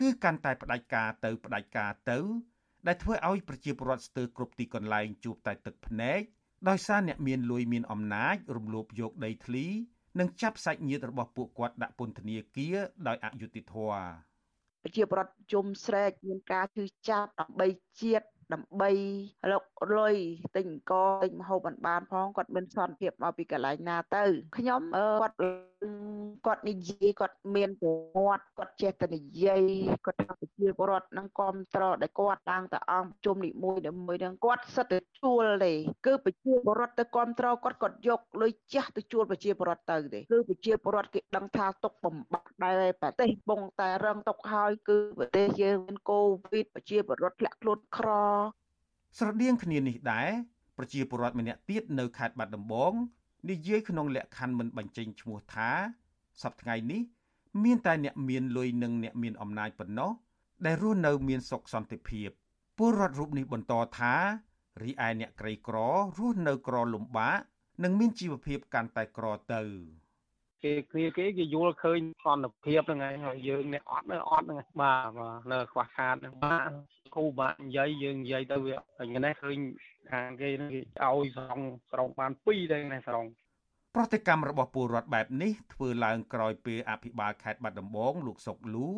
[0.00, 2.18] គឺកាន់តែផ្ដាច់ការទៅផ្ដាច់ការទៅ
[2.86, 6.20] ដែលធ្វើឲ្យប្រជាពលរដ្ឋស្ទើរគ្រប់ទីកន្លែងជួបតែទឹកភ្នែក
[6.68, 9.66] ដោយសារអ្នកមានលុយមានអំណាចរំលោភយកដីធ្លី
[10.18, 12.76] និងចាប់សាច់ញាតិរបស់ពួកគាត់ដាក់ពន្ធនាគារ
[13.06, 14.04] ដោយអយុត្តិធម៌
[14.82, 17.68] ប្រជាពលរដ្ឋជុំស្រែកមានការឈឺចាប់ដើម្បី
[18.00, 18.90] ជាតិ ដើម្បី
[19.50, 19.64] លុក
[19.98, 20.16] លុយ
[20.56, 20.92] ទិញអង្គ
[21.22, 24.24] ទិញម្ហូបបានបានផងគាត់មានសន្តិភាពមកពីកន្លែងណាទៅ
[24.56, 24.80] ខ្ញុំ
[25.22, 25.36] គាត់
[26.46, 27.90] គាត់និយាយគាត់មានប្រ
[28.26, 29.62] វត្តិគាត់ចេះតែនិយាយ
[30.06, 35.72] គាត់ថាប្រជាពលរដ្ឋនឹងគ្រប់ត្រដែលគាត់ឡើងទៅអង្គជុំនីមួយនីមួយនឹងគាត់សិតទៅជួលទេ
[36.06, 46.20] គឺប្រជាពលរដ្ឋទៅគ្រប់ត្រគាត់គាត់យកលុយចាស់ទៅជួលប្រជាពលរដ្ឋទៅទេគឺប្រជាពលរដ្ឋគេដឹងថាទុកបំបាក់ដែរប្រទេសបងតែរងទុកហើយគឺប្រទេសយើងមានកូ
[46.52, 48.08] វីដប្រជាពលរដ្ឋធ្លាក់ខ្លួនក្រ
[49.18, 50.30] ស្រដៀងគ្នានេះដែរ
[50.76, 52.92] ប្រជាពលរដ្ឋម្នាក់ទៀតនៅខេត្តបាត់ដំបង
[53.50, 55.70] និយាយក្នុងលក្ខខណ្ឌមិនបញ្ចេញឈ្មោះថា
[56.42, 57.02] សប្តាហ៍ថ្ងៃនេះ
[57.64, 60.10] មានតែអ្នកមានលុយនិងអ្នកមានអំណាចប៉ុណ្ណោះ
[60.66, 62.28] ដែលរស់នៅមានសុខសន្តិភាព
[62.78, 64.14] ពលរដ្ឋរូបនេះបន្តថា
[64.82, 65.76] រីឯអ្នកក្រីក្រ
[66.18, 67.38] រស់នៅក្រលំបាក
[67.84, 69.62] និងមានជីវភាពកាន់តែក្រទៅ
[70.64, 76.70] គេគ្នាគេគេយល់ឃើញសន្តិភាពហ្នឹងឯងហើយយើងអ្នកអត់នៅអត់ហ្នឹងបាទបាទនៅខ្វះខាតហ្នឹងបាទ
[77.16, 79.58] គ្រូបាទនិយាយយើងនិយាយទៅវាថ្ងៃនេះឃើញ
[80.10, 83.28] ខាងគេគេឲ្យស្រង់ស្រង់បាន2ដែរណាស្រង់
[83.94, 88.88] ប្រតិកម្មរបស់ពលរដ្ឋបែបនេះធ្វើឡើងក្រោយពេលអភិបាលខេត្តបាត់ដំបងលោកសុកលូ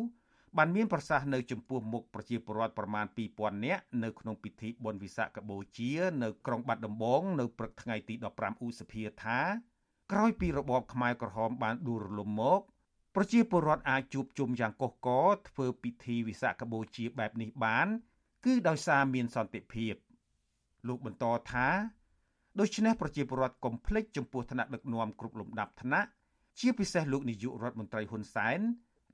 [0.57, 3.05] បានមានប្រសាសន៍នៅចំពោះមុខប្រជាពលរដ្ឋប្រមាណ
[3.35, 5.91] 2000នាក់នៅក្នុងពិធីបុណ្យវិសាខបូជា
[6.23, 9.39] នៅក្រុងបាត់ដំបងនៅព្រឹកថ្ងៃទី15ឧសភាថា
[10.11, 12.61] ក្រោយពីរបបខ្មែរក្រហមបានដួលរលំមក
[13.15, 17.87] ប្រជាពលរដ្ឋអាចជួបជុំយ៉ាងកុះករធ្វើពិធីវិសាខបូជាបែបនេះបាន
[18.45, 19.93] គឺដោយសារមានសន្តិភាព
[20.87, 21.67] លោកបន្តថា
[22.59, 26.01] ដូច្នេះប្រជាពលរដ្ឋកុំភ្លេចចំពោះឋានៈដឹកនាំគ្រប់លំដាប់ឋានៈ
[26.59, 28.59] ជាពិសេសលោកនាយករដ្ឋមន្ត្រីហ៊ុនសែន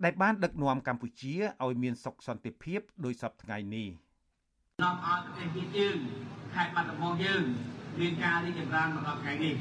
[0.04, 3.88] ដែលបានដឹកនាំកម្ពុជាឲ្យមានសុខសន្តិភាពដោយសពថ្ងៃនេះ
[4.84, 5.98] នាំឲ្យប្រទេសជាតិយើង
[6.54, 7.44] ខេត្តបាត់ដំបងយើង
[8.00, 9.56] មានការរីកចម្រើនមកដល់ថ្ងៃនេះ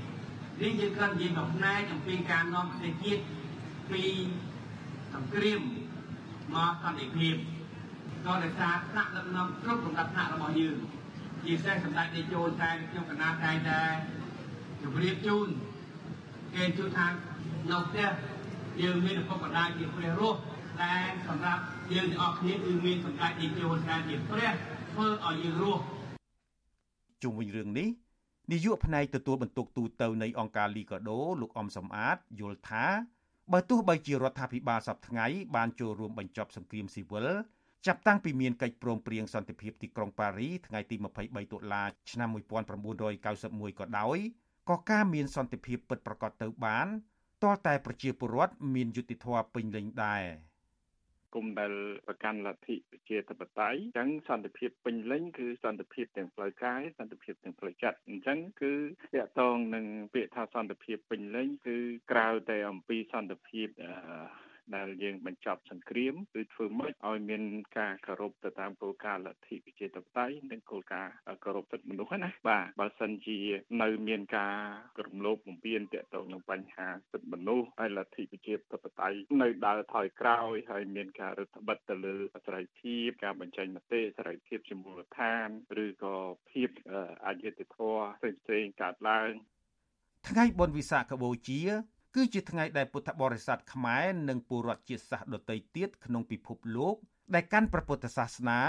[0.63, 3.23] នេះយើងគ្រាន់និយាយមកផ្នែកអំពីការនាំប្រទេសជាតិ
[3.91, 4.03] ពី
[5.15, 5.61] សង្គ្រាម
[6.55, 7.35] មកសន្តិភាព
[8.27, 10.77] ក៏ដោយសារថ្នាក់ដឹកនាំគ្រប់លំដាប់ថ្នាក់របស់យើង
[11.45, 13.81] ជាពិសេសសម្ដេចនាយកចូលតែខ្ញុំកណាតែងតែ
[14.83, 15.49] ជម្រាបជូន
[16.55, 17.07] គេជួនថា
[17.71, 18.09] នៅផ្ទះ
[18.83, 20.39] យើងមានឪពុកម្ដាយជាព្រះរស់
[20.81, 20.95] តែ
[21.29, 24.51] សម្រាប់យើងទាំងអស់គ្នាគឺមានសម្ដេចនាយកចូលតែជាព្រះ
[24.93, 25.83] ធ្វើឲ្យយើងរស់
[27.23, 27.89] ជុំវិញរឿងនេះ
[28.53, 32.85] នាយកផ្នែកទទួលបន្ទុកទូតនៃអង្គការលីកាដូលោកអំសំអាតយល់ថា
[33.53, 35.27] បើទោះបីជារដ្ឋាភិបាលសពថ្ងៃ
[35.57, 37.27] បានចូលរួមបញ្ចប់សង្គ្រាមស៊ីវិល
[37.87, 42.29] ចាប់តាំងពីមានកិច្ចព្រមព្រៀងសន្តិភាពទីក្រុងប៉ារីថ្ងៃទី23តុលាឆ្នាំ
[42.85, 44.19] 1991ក៏ដោយ
[44.71, 46.87] ក៏ការមានសន្តិភាពពិតប្រាកដទៅបាន
[47.43, 50.25] ទាល់តែប្រជាពលរដ្ឋមានយុត្តិធម៌ពេញលេញដែរ។
[51.35, 51.73] គមដែល
[52.07, 58.73] ប្រកាន់លទ្ធិប្រជាធិបតេយ្យអញ្ចឹងសន្តិភាពពេញលេញគឺសន្តិភាពទាំងផ្លូវកាយសន្តិភាពទាំងផ្លូវចិត្តអញ្ចឹងគឺ
[59.15, 61.77] តកតងនឹងពាក្យថាសន្តិភាពពេញលេញគឺ
[62.11, 63.93] ក្រៅតែអំពីសន្តិភាពអឺ
[64.77, 67.43] ដែលយើងបញ្ចប់សង្គ្រាមគឺធ្វើម៉េចឲ្យមាន
[67.79, 73.39] ការគោរពទៅតាមគោលការណ៍លទ្ធិប្រជាធិបតេយ្យនិងគោលការណ៍គោរពសិទ្ធិមនុស្សណាបាទបើសិនជា
[73.83, 74.57] នៅមានការ
[75.07, 85.49] រំលោភបំពានទាក់ទងនឹងបញ្ហាសិទ្ធិមនុស្សហើយលទ្ធិប្រជាធិបតេយ្យនៅដើរថយក្រោយហើយមានការរឹតបន្តឹងទៅលើសេរីភាពការបញ្ចេញមតិសេរីភាពជាមូលដ្ឋាន
[85.85, 86.17] ឬក៏
[86.51, 86.69] ភាព
[87.27, 89.33] អយុត្តិធម៌ផ្សេងៗកើតឡើង
[90.29, 91.61] ថ្ងៃបុណ្យវិសាខបូជា
[92.15, 96.97] គឺជាថ្ងៃដែលពុទ្ធបរិស័ទខ្មែរនិងពលរដ្ឋជាតិសាសន៍ដទៃទៀតក្នុងពិភពលោក
[97.35, 98.61] ដែលកាន់ព្រះពុទ្ធសាសនា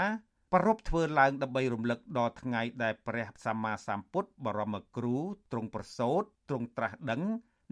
[0.52, 5.16] ប្រារព្ធធ្វើឡើងដើម្បីរំលឹកដល់ថ្ងៃដែលព្រះសម្មាសម្ពុទ្ធបរមគ្រូ
[5.52, 7.22] ទ្រង់ប្រសូតទ្រង់ត្រាស់ដឹង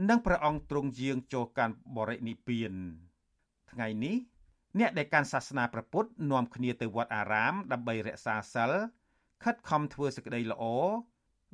[0.09, 2.73] និងព្រះអង្គទ្រង់យាងចូលកាន់បរិនិព្វាន
[3.73, 4.17] ថ្ងៃនេះ
[4.79, 8.73] អ្នកដែលកាន់សាសនាព្រះពុទ្ធនាំគ្នាទៅវត្តអារាម ដើម្បីរក្សាសិល
[9.45, 10.65] ខិតខំធ្វើសេចក្តីល្អ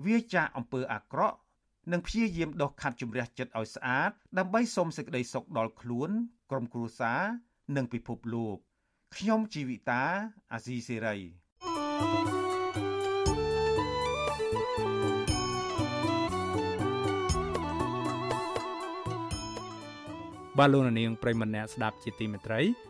[0.07, 1.37] វាចាកអំពើអាក្រក់
[1.93, 6.11] និងព្យាយាមដុសខាត់ជំរះចិត្តឲ្យស្អាតដើម្បីសុំសេចក្តីសុខដល់ខ្លួន
[6.51, 7.21] ក្រុមគ្រួសារ
[7.77, 8.57] និងពិភពលោក
[9.17, 10.03] ខ្ញុំជីវិតា
[10.53, 11.17] អាស៊ីសេរី
[20.59, 22.90] បាទលោកនាងប្រិមម្នាក់ស្ដាប់ជាទីមេត្រី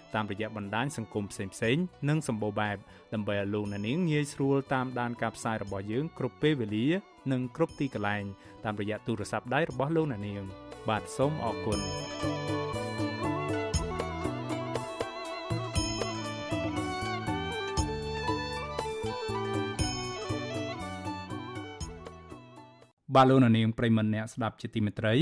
[0.15, 2.77] តាមរយៈបណ្ដាញសង្គមផ្សេងៗនិងសម្បូរបែប
[3.13, 6.87] ដើម្បីឲ្យលោកនាងងាយស្រួលតាមដានការផ្សាយរបស់យើងគ្រប់ពេលវេលា
[7.31, 8.23] និងគ្រប់ទីកន្លែង
[8.65, 10.43] តាមរយៈទូរស័ព្ទដៃរបស់លោកនាង
[10.89, 11.79] បាទសូមអរគុណ
[23.15, 25.15] បបាទលោកនាងប្រិមម្នាក់ស្ដាប់ជាទីមេត្រី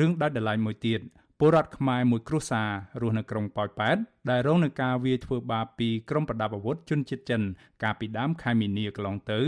[0.00, 1.00] រឿងដាច់ដライមួយទៀត
[1.44, 2.70] ពលរដ្ឋខ្មែរមួយគ្រួសារ
[3.00, 3.96] រស់នៅក្រុងប៉ោយប៉ែត
[4.30, 7.42] ដែលរងនឹងការវាយធ្វើបាបពីក្រុមប្រដាប់អាវុធជនជាតិចិន
[7.82, 9.40] កាលពីដើមខែមីនាកន្លងទៅ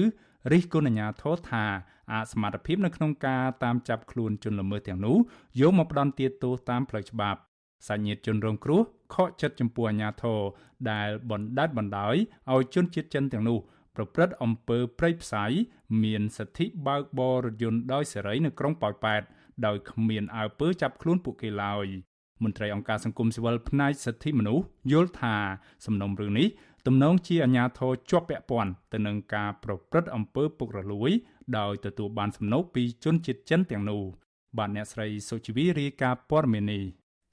[0.52, 1.64] រិះគន់អាជ្ញាធរថា
[2.12, 5.16] អសមត្ថភាពនៅក្នុងការតាមចាប់ខ្លួនជនល្មើសទាំងនោះ
[5.60, 7.38] យកមកផ្ដន់ទាទោសតាមផ្លូវច្បាប់
[7.88, 8.80] សាច់ញាតិជនរងគ្រោះ
[9.14, 10.40] ខកចិត្តចំពោះអាជ្ញាធរ
[10.90, 12.14] ដែលបណ្ដេតបណ្ដោយ
[12.52, 13.58] ឲ្យជនជាតិចិនទាំងនោះ
[13.96, 15.44] ប្រព្រឹត្តអំពើព្រៃផ្សៃ
[16.02, 19.22] មានសិទ្ធិបើកបររថយន្តដោយសេរីនៅក្រុងប៉ោយប៉ែត
[19.66, 21.86] ដោយគ្មានអើពើចាប់ខ្លួនពួកគេឡើយ
[22.42, 25.36] មន្ត្រីអង្គការសង្គមស៊ីវិលផ្នែកសិទ្ធិមនុស្សយល់ថា
[25.86, 26.48] សំណុំរឿងនេះ
[26.86, 31.10] ទំនងជាអាញាធរជាប់ពាក់ព័ន្ធទៅនឹងការប្រព្រឹត្តអំពើពុករលួយ
[31.58, 34.02] ដោយទទួលបានសំណូកពីជនជាតិចិនទាំងនោះ
[34.58, 36.84] បាទអ្នកស្រីសុជីវីរាយការណ៍ព័ត៌មាននេះ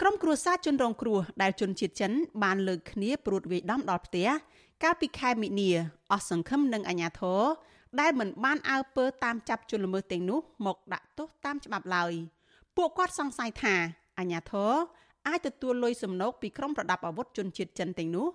[0.02, 2.12] ក្រុមគ្រួសារជនរងគ្រោះដែលជនជាតិចិន
[2.44, 4.28] បានលើកគ្នាព្រួតវាយដំដល់ផ្ទះ
[4.84, 5.70] កាលពីខែមិនិនា
[6.12, 7.42] អស់សង្ឃឹមនឹងអាញាធរ
[8.00, 12.14] ដែលមិនបានអើពើតាមចាប់ជនល្មើសទាំងនោះមកដាក់ទោសតាមច្បាប់ឡើយ
[12.78, 13.76] ពួកគាត់សង្ស័យថា
[14.20, 14.74] អាញាធរ
[15.28, 18.28] អាចទទួលលុយសំណូកពីក្រុមប្រដាប់អាវុធជនជាតិចិនទាំងនោះ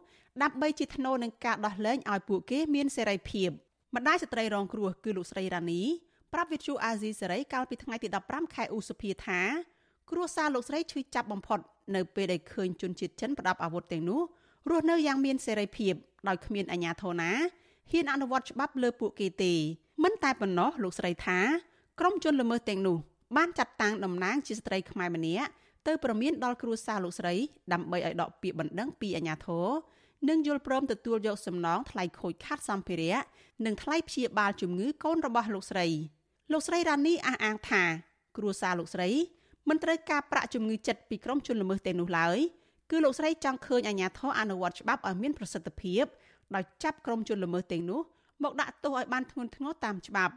[0.43, 3.51] ដើម្បីជាថ្នូរនឹងការដោះលែងឲ្យពួកគេមានសេរីភាព
[3.97, 5.83] ម្ដាយស្ត្រីរងគ្រោះគឺលោកស្រីរ៉ានី
[6.33, 9.41] ប្រាប់វិទ្យុអាស៊ីសេរីកាលពីថ្ងៃទី15ខែឧសភាថា
[10.11, 11.59] គ្រួសារលោកស្រីឈឺចាប់បំផុត
[11.95, 14.21] នៅពេលដែលឃើញជនជាតិចិនប្រដាប់អាវុធទាំងនោះ
[14.71, 15.95] រស់នៅយ៉ាងមានសេរីភាព
[16.29, 17.33] ដោយគ្មានអាជ្ញាធរណា
[17.91, 19.53] ហ៊ានអនុវត្តច្បាប់លើពួកគេទេ
[20.05, 21.39] មិនតែប៉ុណ្ណោះលោកស្រីថា
[22.01, 22.97] ក្រុមជនល្មើសទាំងនោះ
[23.37, 25.51] បានចាត់តាំងតំណាងជាស្ត្រីខ្មែរម្នាក់
[25.87, 27.35] ទៅប្រមានដល់គ្រួសារលោកស្រី
[27.73, 29.67] ដើម្បីឲ្យដកពាក្យបណ្ដឹងពីអាជ្ញាធរ
[30.29, 33.19] និងយល់ព្រមទទួលយកសំណងថ្លៃខូចខាតសម្ភារៈ
[33.67, 35.87] និងថ្លៃព្យាបាលជំងឺកូនរបស់លោកស្រី
[36.53, 37.83] លោកស្រីរ៉ានីអះអាងថា
[38.37, 39.11] គ្រួសារលោកស្រី
[39.69, 42.39] មិនត្រូវការប្រាក់ជំងឺចិត្តពីក្រុមជនល្មើសទាំងនោះឡើយ
[42.91, 46.05] គឺលោកស្រីចង់ឃើញអាជ្ញាធរអនុវត្តច្បាប់ឲ្យមានប្រសិទ្ធភាព
[46.55, 48.01] ដោយចាប់ក្រុមជនល្មើសទាំងនោះ
[48.43, 50.35] មកដាក់ទោសឲ្យបានធ្ងន់ធ្ងរតាមច្បាប់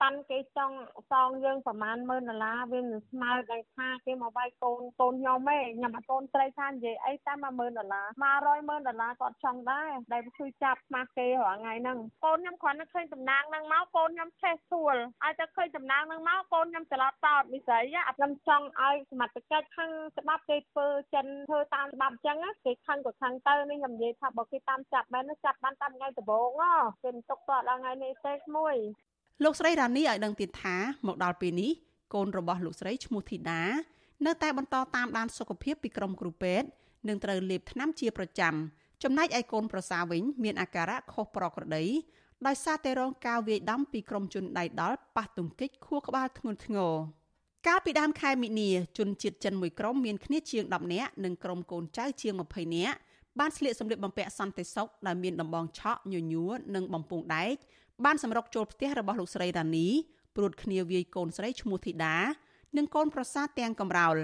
[0.00, 0.76] ប៉ាន់គេចង់
[1.10, 8.06] សងយើងប្រហែល10000ដុល្លារវាមិនស្មើនឹងថាគេមកវាយកូនកូនខ្ញុំទេខ្ញុំអត់កូនស្រីថានិយាយអីតែ10000ដុល្លារ
[8.48, 26.48] 100,000ដុល្លារគាត់ចង់ដែរដែលជួយចាប់ខ្មាស់គេរាល់ថ្ងៃហ្នឹងកូនខ្ញុំគ្រាន់តែឃើញតំណាងហ្នឹងមកកូនខ្ញុំឆេះស្រួលឲ្យតែឃើញតំណាងហ្នឹងមកកូនខ្ញុំច្រឡប់តតនិស័យអត់ខ្ញុំចង់ឲ្យសមត្ថកិច្ចខាងច្បាប់គេធ្វើចិនធ្វើតាមច្បាប់អញ្ចឹងគេខឹងក៏ខឹងទៅនេះខ្ញុំនិយាយថាបើគេតាមចាប់មែនចាប់បានតាមថ្ងៃដំបូង
[27.02, 28.76] គេមិនទុកតដល់ថ្ងៃនេះទេមួយ
[29.44, 30.76] លោកស្រីរ៉ានីឲ្យដឹងទៀតថា
[31.06, 31.70] មកដល់ពេលនេះ
[32.14, 33.62] កូនរបស់លោកស្រីឈ្មោះធីតា
[34.26, 36.66] នៅតែបន្តតាមដានសុខភាពពីក្រុមគ្រូពេទ្យ
[37.08, 38.54] និងត្រូវលេបថ្នាំជាប្រចាំ
[39.02, 41.84] ចំណែកឯកូនប្រសាវិញមានអាការៈខុសប្រក្រតី
[42.46, 46.92] ដោយសារតែរងការវាយដំពីក្រុមជនដៃដល់ប៉ះទង្គិចខួរក្បាលធ្ងន់ធ្ងរ
[47.66, 52.96] កាលពីដើមខែមិនិនាជនជាតិចិនមួយក្រុមមានគ្នាជាង10នាក់និងក្រុមកូនចៅជាង20នាក់
[53.38, 57.56] បានស្លៀកសម្លៀកបំពាក់សន្តិសុខដែលមានដំបងឆក់ញញួរនិងបំពង់ដែក
[58.04, 59.88] បានសម្រុកចូលផ្ទះរបស់លោកស្រីរ៉ានី
[60.36, 62.16] ព្រួតគ្នាវាយកូនស្រីឈ្មោះធីតា
[62.76, 64.16] និងកូនប្រសាទាំងកំរោល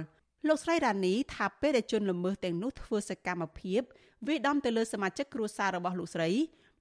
[0.49, 3.81] លោកស្រីរ៉ានីថាពេលដែលជនល្មើសទាំងនោះធ្វើសកម្មភាព
[4.27, 6.31] វាយដំទៅលើសមាជិកគ្រួសាររបស់លោកស្រី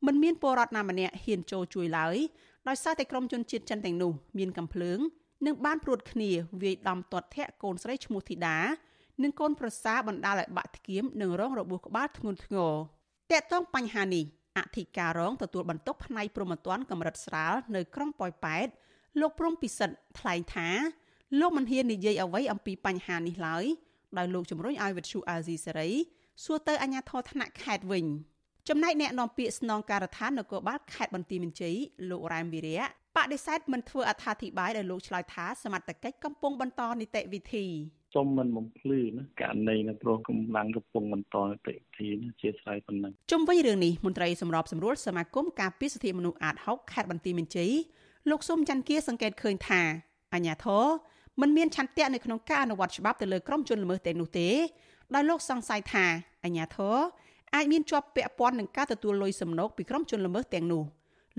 [0.06, 2.18] មិនមានពលរដ្ឋណាម្នាក់ហ៊ានចូលជួយឡើយ
[2.68, 5.00] ដោយសារតែក្រុមជនជាតិចិនទាំងនោះមានកំភ្លើង
[5.46, 6.30] និងបានព្រួតគ្នា
[6.62, 8.58] វាយដំទាត់ធាក់កូនស្រីឈ្មោះធីតា
[9.24, 12.74] និងកូនប្រសាបណ្ដាលឲ្យបាក់ធ្គាមនិងរងរបួសក្បាលធ្ងន់ធ្ងរ
[13.32, 14.26] តកតងបញ្ហានេះ
[14.58, 18.68] អធិការរងទទួលបន្ទុកផ្នែកព្រំប្រទានកម្រិតស្រាលនៅក្រុងប៉ោយប៉ែត
[19.20, 20.70] លោកព្រំពិសិដ្ឋថ្លែងថា
[21.40, 23.66] លោកមិនហ៊ាននិយាយអ្វីអំពីបញ្ហានេះឡើយ
[24.18, 25.92] ដោយលោកជំរុញឲ្យវិទ្យុអាស៊ីសេរី
[26.44, 28.06] សួរទៅអាជ្ញាធរថ្នាក់ខេត្តវិញ
[28.70, 31.76] ចំណែកអ្នកនាំពាក្យស្នងការដ្ឋាននគរបាលខេត្តបន្ទាយមានជ័យ
[32.10, 32.86] លោករ៉ែមវិរៈ
[33.16, 37.66] បដិសេធមិនធ្វើអត្ថាធិប្បាយដែលលោកឆ្លើយថាសមត្ថកិច្ចកំពុងបន្តនីតិវិធី
[38.16, 47.72] សូមមិនបំភ្លឺណាករណីនៅព្រោះកម្លាំងកំពុងបន្តនីតិវិធីណាជាស្រ័យប៉ុណ្ណឹងជុំវិញរឿងនេះមន្ត្រីសម្របសម្រួលសមាគមការពារសិទ្ធិមនុស្សអាត6ខេត្តបន្ទាយមានជ័យ
[48.30, 49.82] លោកសុំច័ន្ទគាសង្កេតឃើញថា
[50.34, 50.86] អាញាធរ
[51.42, 54.50] មិនមានឆន្ទៈនៅក្នុងការអនុវត្តច្បាប់ទៅលើក្រុមជនល្មើសទាំងនោះទេ
[55.16, 56.06] ដោយលោកសង្ស័យថា
[56.44, 56.96] អាញាធរ
[57.56, 60.84] អាចមានជាប់ពាក់ព័ន្ធនឹងការទទួលលុយសំណូកពីក្រុមជនល្មើសទាំងនោះ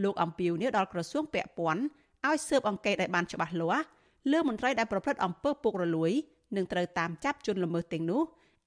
[0.03, 1.83] លោកអំពីវនេះដល់ក្រសួងពាក់ព័ន្ធ
[2.27, 3.85] ឲ្យស៊ើបអង្កេតឲ្យបានច្បាស់លាស់
[4.33, 6.13] លើមន្ត្រីដែលប្រព្រឹត្តអំពើពុករលួយ
[6.57, 8.23] និងត្រូវតាមចាប់ជនល្មើសទាំងនោះ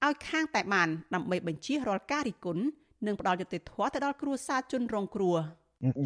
[0.06, 2.64] ឲ្យខាងតែបានដើម្បីបញ្ជារាល់ការរិះគន់
[3.06, 5.36] និងផ្ដល់យុត្តិធម៌ទៅដល់គ្រួសារជនរងគ្រោះ។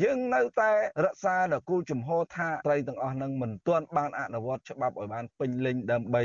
[0.03, 0.71] យើងនៅតែ
[1.05, 6.21] រក្សានៅគោលជំហរថាត្រីទាំងអស់នឹងមិនទាន់បានអនុវត្តច្បាប់ឲ្យបានពេញលេញដើម្បី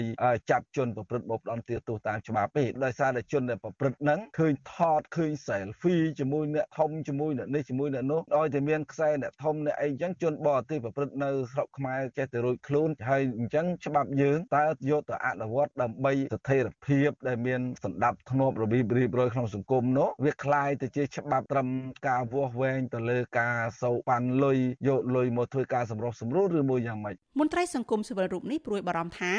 [0.51, 21.69] ចាប់ជនប្រព្រឹត្តបបដំទាទោសតាមច្បាប់ទេដោយសារតែជនដែលប្រព្រឹត្តហ្នឹងឃើញថតឃើញ selfie ជាមួយអ្នកធំជាមួយអ្នកនេះជាមួយអ្នកនោះឲ្យតែមានខ្សែអ្នកធំអ្នកអីចឹងជនបរទេសប្រព្រឹត្តនៅស្រុកខ្មែរចេះតែរួចខ្លួនហើយអញ្ចឹងច្បាប់យើងតើយកទៅអនុវត្តដើម្បីស្ថិរភាពដែលមានសម្ដាប់ធ្នាប់របៀបរៀបរយក្នុងសង្គមនោះវាคล้ายទៅជាច្បាប់ត្រឹម
[22.09, 23.39] ការវាស់វែងទៅលើ ការ ារ
[23.82, 29.34] សោបានលុយយកលុយមកធ្វើការសម្រុះសម្រួលឬមួយយ៉ាងម៉េចមន្ត្រីសង្គមស៊ីវិលរូបនេះព្រួយបារម្ភថា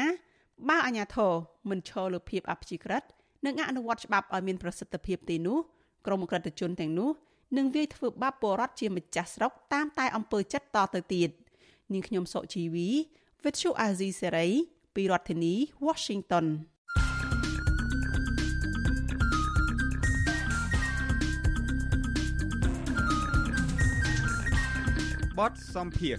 [0.68, 1.32] បើអាជ្ញាធរ
[1.70, 3.03] មិនឈរលើភាពអព្យាក្រឹត
[3.46, 5.59] និងអនុវត្តច្បាប់ឲ្យមានប្រសិទ្ធភាពទេនោះ
[6.07, 7.11] ក្រុមក្រិតជនទាំងនោះ
[7.57, 11.30] នឹងវាយធ្វើបាបពលរដ្ឋជាម្ចាស់ស្រុកតាមតែអំពើចិត្តតទៅទៀត
[11.92, 12.88] នាងខ្ញុំសុជីវី
[13.42, 14.51] Vithu Azizi Serai
[14.94, 15.55] ពីរដ្ឋធានី
[15.86, 16.46] Washington
[25.41, 26.16] បទសម្ភារ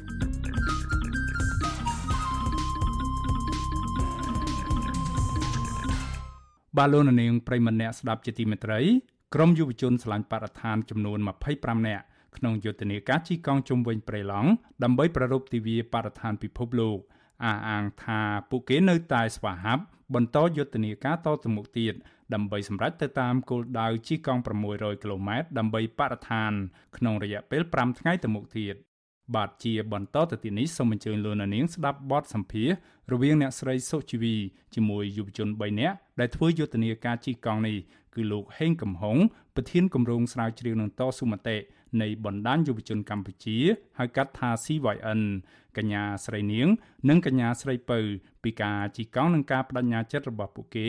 [6.78, 8.80] បាឡូននាងប្រិមម្នាក់ស្ដាប់ជាទីមេត្រី
[9.36, 11.20] ក្រមយុវជនឆ្លាញ់បរិស្ថានចំនួន
[11.54, 12.04] 25នាក់
[12.38, 14.50] ក្នុងយុទ្ធនាការជីកង់ជុំវិញព្រៃឡង់
[14.84, 16.98] ដើម្បីប្ររពទិវាបរិស្ថានពិភពលោក
[17.46, 19.84] អះអាងថាពួកគេនៅតែស្វាហាប់
[20.16, 21.94] បន្តយុទ្ធនាការតទៅមុខទៀត
[22.34, 24.42] ដើម្បីសម្រេចទៅតាមគោលដៅជីកង់
[24.72, 26.52] 600គីឡូម៉ែត្រដើម្បីបរិស្ថាន
[26.98, 28.78] ក្នុងរយៈពេល5ថ្ងៃទៅមុខទៀត
[29.36, 32.70] បាទជាបន្តទៅទីនេះសូមអញ្ជើញលោកនាងស្ដាប់បទសម្ភាស
[33.12, 34.36] រវាងអ្នកស្រីសុជីវី
[34.76, 37.78] ជាមួយយុវជន3នាក់ដែលធ្វើយុទ្ធនាការជីកង់នេះ
[38.16, 39.18] គឺលោកហេងកំហុង
[39.56, 41.58] ប្រធានគម្រោងស្រាវជ្រាវនឹងតស៊ូមតិ
[42.02, 43.58] នៃបណ្ដាញយុវជនកម្ពុជា
[44.00, 45.22] ហៅកាត់ថា CYN
[45.78, 46.68] កញ្ញាស្រីនាង
[47.10, 48.00] និងកញ្ញាស្រីពៅ
[48.44, 50.88] ពីការជីកង់និងការបដិញ្ញាចិត្តរបស់ពួកគេ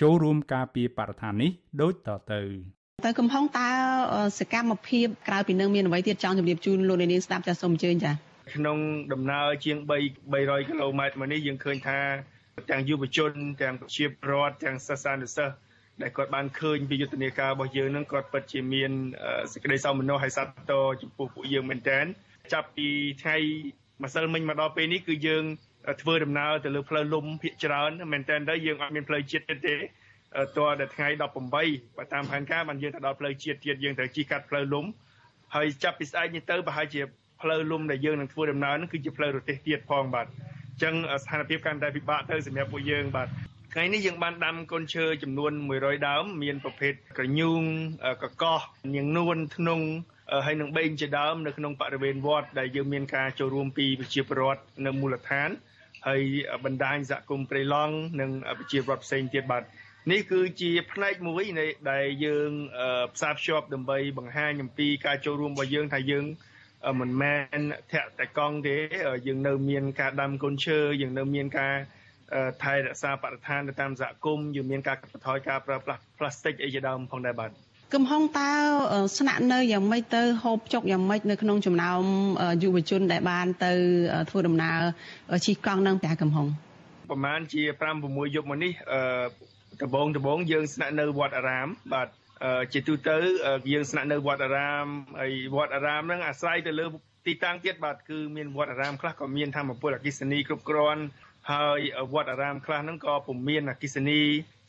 [0.00, 1.50] ចូលរួមការពារបរិស្ថាននេះ
[1.80, 3.68] ដូចតទៅ ទៅកំហុងតើ
[4.38, 8.12] សកម្មភាពក្រៅពីនឹងមានអ្វីទៀតចង់ជម្រាបជូនលោកនាងស្ដាប់ចាសសូមអញ្ជើញចា
[8.54, 8.78] ក្នុង
[9.12, 9.90] ដំណើរជាង3
[10.32, 11.98] 300គីឡូម៉ែត្រមកនេះយើងឃើញថា
[12.70, 13.32] ទាំងយុវជន
[13.62, 15.54] ទាំងប្រជាពលរដ្ឋទាំងសិស្សានុសិស្ស
[16.02, 18.90] ដែលគាត់បានឃើញពីយុទ្ធនាការរបស់យើងនឹងគាត់ពិតជាមាន
[19.52, 20.72] សេចក្តីសោមនស្សហើយសត្វត
[21.02, 22.00] ចំពោះពួកយើងមែនតើ
[22.52, 22.88] ចាប់ពី
[23.22, 23.36] ថ្ងៃ
[24.02, 25.44] ម្សិលមិញមកដល់ពេលនេះគឺយើង
[26.02, 29.74] ធ្វើដំណើរទៅលើផ្លូវលំភាគច្រើនមែនតើទៅយើងអត់មានផ្លូវជាតិទេទេ
[30.56, 34.84] តរដល់ថ្ងៃ18បើតាមផែនការបានយើងទៅដល់ផ្លូវជាតិទៀតយើងត្រូវជិះកាត់ផ្លូវលំ
[35.54, 37.02] ហើយចាប់ពីស្អែកនេះទៅប្រហែលជា
[37.42, 43.28] ផ្លូវលំដែលយើងនឹងធ្វើដំណើរនឹងគឺជាផ្លូវរទេសទៀតផងបាទអញ្ចឹងស្ថានភាពកាន់តែពិបាកទៅសម្រាប់ពួកយើងបាទ
[43.72, 47.62] ថ្ងៃនេះយើងបានដាំកូនឈើចំនួន100ដើមមានប្រភេទក្រញូង
[48.22, 48.60] កកោះ
[48.94, 49.86] នាងនួនធ្នង់
[50.46, 55.48] ហើយនឹងបេងជាដើមនៅក្នុងបរិវេណវត្តដែលយើងមានការចូលរួមពីប្រជាពលរដ្ឋនៅមូលដ្ឋាន
[56.06, 56.22] ហើយ
[56.64, 59.62] បណ្ដាញសហគមន៍ព្រៃឡង់និងប្រជាពលរដ្ឋផ្សេងទៀតបាទ
[60.10, 62.50] នេះគឺជាផ្នែកមួយនៃដែលយើង
[63.14, 66.24] ផ្សារភ្ជាប់ដើម្បីបង្ហាញអំពីការចូលរួមរបស់យើងថាយើង
[67.00, 67.60] មិនមែន
[67.92, 68.76] ធាក់តែកង់ទេ
[69.26, 71.74] យើងនៅមានការដាំកូនឈើយើងនៅមានការ
[72.62, 77.50] ថែរក្សាបរិស្ថានទៅតាមសហគមន៍យើងមានការកាត់បន្ថយការប្រើប្រាស់ផ្លាស្ទិកអីជាដើមផងដែរបាទ
[77.94, 78.50] កំហុងតើ
[79.18, 82.02] ស្នាក់នៅយ៉ាងម៉េចទៅហូបចុកយ៉ាងម៉េចនៅក្នុងចំណោម
[82.62, 83.72] យុវជនដែលបានទៅ
[84.30, 84.80] ធ្វើដំណើរ
[85.46, 86.46] ជិះកង់នឹងផ្ទះកំហុង
[87.10, 89.00] ប្រហែលជា5 6យប់មកនេះអឺ
[89.82, 92.08] ដំបងដំបងយើងស្នាក់នៅវត្តអារាមបាទ
[92.72, 93.16] ជាទូទៅ
[93.72, 94.86] យើងស្នាក់នៅវត្តអារាម
[95.20, 96.86] ហើយវត្តអារាមហ្នឹងអាស្រ័យទៅលើ
[97.26, 101.02] ទីតាំងទៀតបាទគឺមានវត្តអារាមខ្លះក៏មានធម្មពលអគិសនីគ្រប់គ្រាន់
[101.52, 101.80] ហើយ
[102.14, 104.20] វត្តអារាមខ្លះហ្នឹងក៏ពុំមានអគិសនី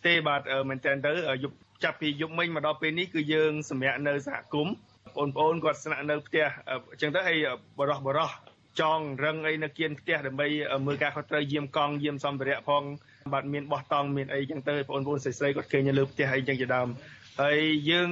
[0.08, 1.12] ទេបាទមែនតើទៅ
[1.44, 4.76] យប់ចាប់ពីយប់មិញមកដល់ពេលនេះគឺយើងសម្រាប់នៅសហគមន៍
[5.18, 6.46] បងប្អូនគាត់ស្នាក់នៅផ្ទះ
[6.92, 7.38] អញ្ចឹងទៅហើយ
[7.80, 8.30] បរោះបរោះ
[8.82, 10.48] ចងរឹងអីនៅគៀនផ្ទះដើម្បី
[10.86, 12.84] មើលការខុសត្រូវយាមកង់យាមសម្ភារៈផង
[13.34, 16.88] បាទមានបោះតង់មានអីចឹងទៅបងប្អូនស្រីៗគាត់ឃើញនៅលើផ្ទះអីចឹងជាដើម
[17.42, 17.60] ហើយ
[17.92, 18.10] យើង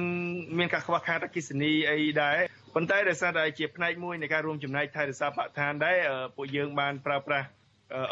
[0.58, 2.36] មានការខ្វះខាតអគិសនីអីដែរ
[2.74, 5.96] ប៉ុន្តែដោយសារតែជាផ្នែកមួយនៃការរួមចំណែកថែរក្សាបរិស្ថានដែរ
[6.36, 7.46] ពួកយើងបានប្រើប្រាស់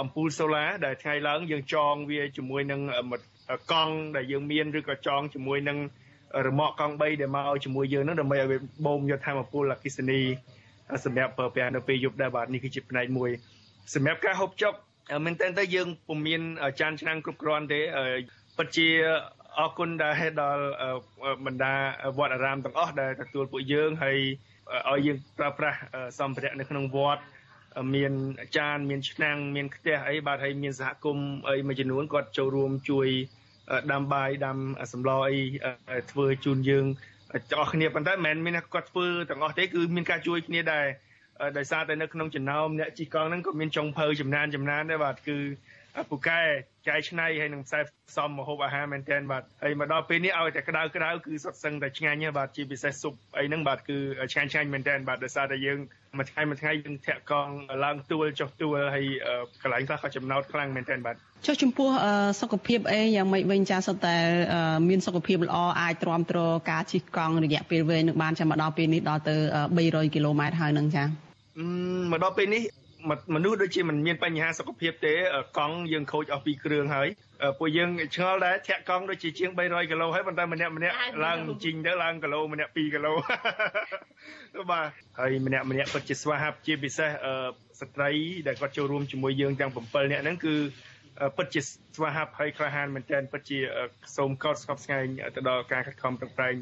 [0.02, 2.80] អំពូលសូឡាដែលថ្ងៃឡើងយើងចងវាជាមួយនឹង
[3.72, 5.78] កង់ដែលយើងមានឬក៏ចងជាមួយនឹង
[6.46, 10.20] រមាក់កង់3ដែលមកឲ្យជាមួយយើងនឹងដើម្បីឲ្យវាបូមយកធម្មពលអគិសនី
[11.04, 13.30] សម្រាប់ប្រើប្រាស់នៅពេលយប់ដែរបាទនេះគឺជាផ្នែកមួយ
[13.94, 14.72] សម្រាប់ការហូបចុក
[15.24, 16.42] មែនតើទៅយើងពុំមាន
[16.80, 17.80] ចានឆ្នាំងគ្រប់គ្រាន់ទេ
[18.56, 18.88] ពិតជា
[19.58, 20.64] អរគុណដែរដល់
[21.46, 21.74] បណ្ដា
[22.18, 24.18] វត្តអារាមទាំងអស់ដែលទទួលពួកយើងហើយ
[24.90, 25.78] ឲ្យយើងប្រើប្រាស់
[26.18, 27.22] សម្ភារៈនៅក្នុងវត្ត
[27.94, 28.12] មាន
[28.58, 33.08] ចានមានឆ្នាំងមានខ្ទះអីបាទហើយមានសហគមន៍អីមួយចំនួនគាត់ចូលរួមជួយ
[33.92, 34.58] ដាំបាយដាំ
[34.92, 35.38] សម្លអី
[36.10, 36.86] ធ្វើជូនយើង
[37.50, 40.86] ទាំងអស់គ្នាប៉ុន្តែមិនមែនមានគាត់ធ្វើទាំងអស់ទេគឺមានការជួយគ្នាដែរ
[41.58, 45.36] ដោយសារតែនៅក្នុងចំណោមអ្នកជិះកង់ហ្នឹងក៏មានចុងភៅចំណានចំណានដែរបាទគឺ
[46.10, 46.40] ពូកែ
[46.88, 47.80] ចែកឆ្នៃហើយនឹងខ្សែ
[48.10, 53.98] ផ្សំម្ហូបអាហារមែនទែនបាទហើយមកដល់ពេលនេះឲ្យតែក្តៅក្តៅគឺសុទ្ធសឹងតែឆ្ងាញ់បាទជាពិសេសស៊ុបអីហ្នឹងបាទគឺ
[54.32, 55.78] ឆ្ងាញ់ឆ្ងាញ់មែនទែនបាទដោយសារតែយើង
[56.18, 57.52] មួយថ្ងៃមួយថ្ងៃយើងធាក់កង់
[57.84, 59.06] ឡើងទួលចុះទួលហើយ
[59.62, 61.16] កន្លែងខ្លះក៏ចំណោតខ្លាំងមែនទែនបាទ
[61.46, 61.88] ចុះចំពោះ
[62.40, 64.16] សុខភាពអីយ៉ាងម៉េចវិញចាសុទ្ធតែ
[64.88, 66.38] មានសុខភាពល្អអាចទ្រាំទ្រ
[66.70, 69.36] ការជិះកង់រយៈពេលវែងនឹងបានចាំមកដល់ពេលនេះដល់ទៅ
[69.76, 71.04] 300គីឡូម៉ែត្រហើយនឹងចា
[72.10, 72.62] មកដល់ពេលនេះ
[73.34, 75.14] មនុស្សដូចជាមិនមានបញ្ហាសុខភាពទេ
[75.58, 77.08] កង់យើងខូចអស់ពីគ្រឿងហើយ
[77.58, 80.94] ពួកយើងឆ្ងល់ដែរធាក់កង់ដូចជាជាង300គីឡូហើយប៉ុន្តែម្នាក់ម្នាក់
[81.24, 83.12] ឡើងជីងទៅឡើងគីឡូម្នាក់2គីឡូ
[84.70, 84.88] បាទ
[85.18, 87.10] ហើយម្នាក់ម្នាក់គាត់ជាស្វាហាប់ជាពិសេស
[87.80, 88.10] ស្ត្រី
[88.46, 90.54] ដែលគាត់ចូលរួមជាមួយយើងទាំង7នាក់ហ្នឹងគឺ
[91.36, 91.60] ពិតជា
[91.96, 93.58] ស្វាហាប់ហើយក្លាហានមែនទែនពិតជា
[94.16, 96.54] សូមកោតស្កប់ស្ងែងទៅដល់ការខិតខំប្រឹងប្រែង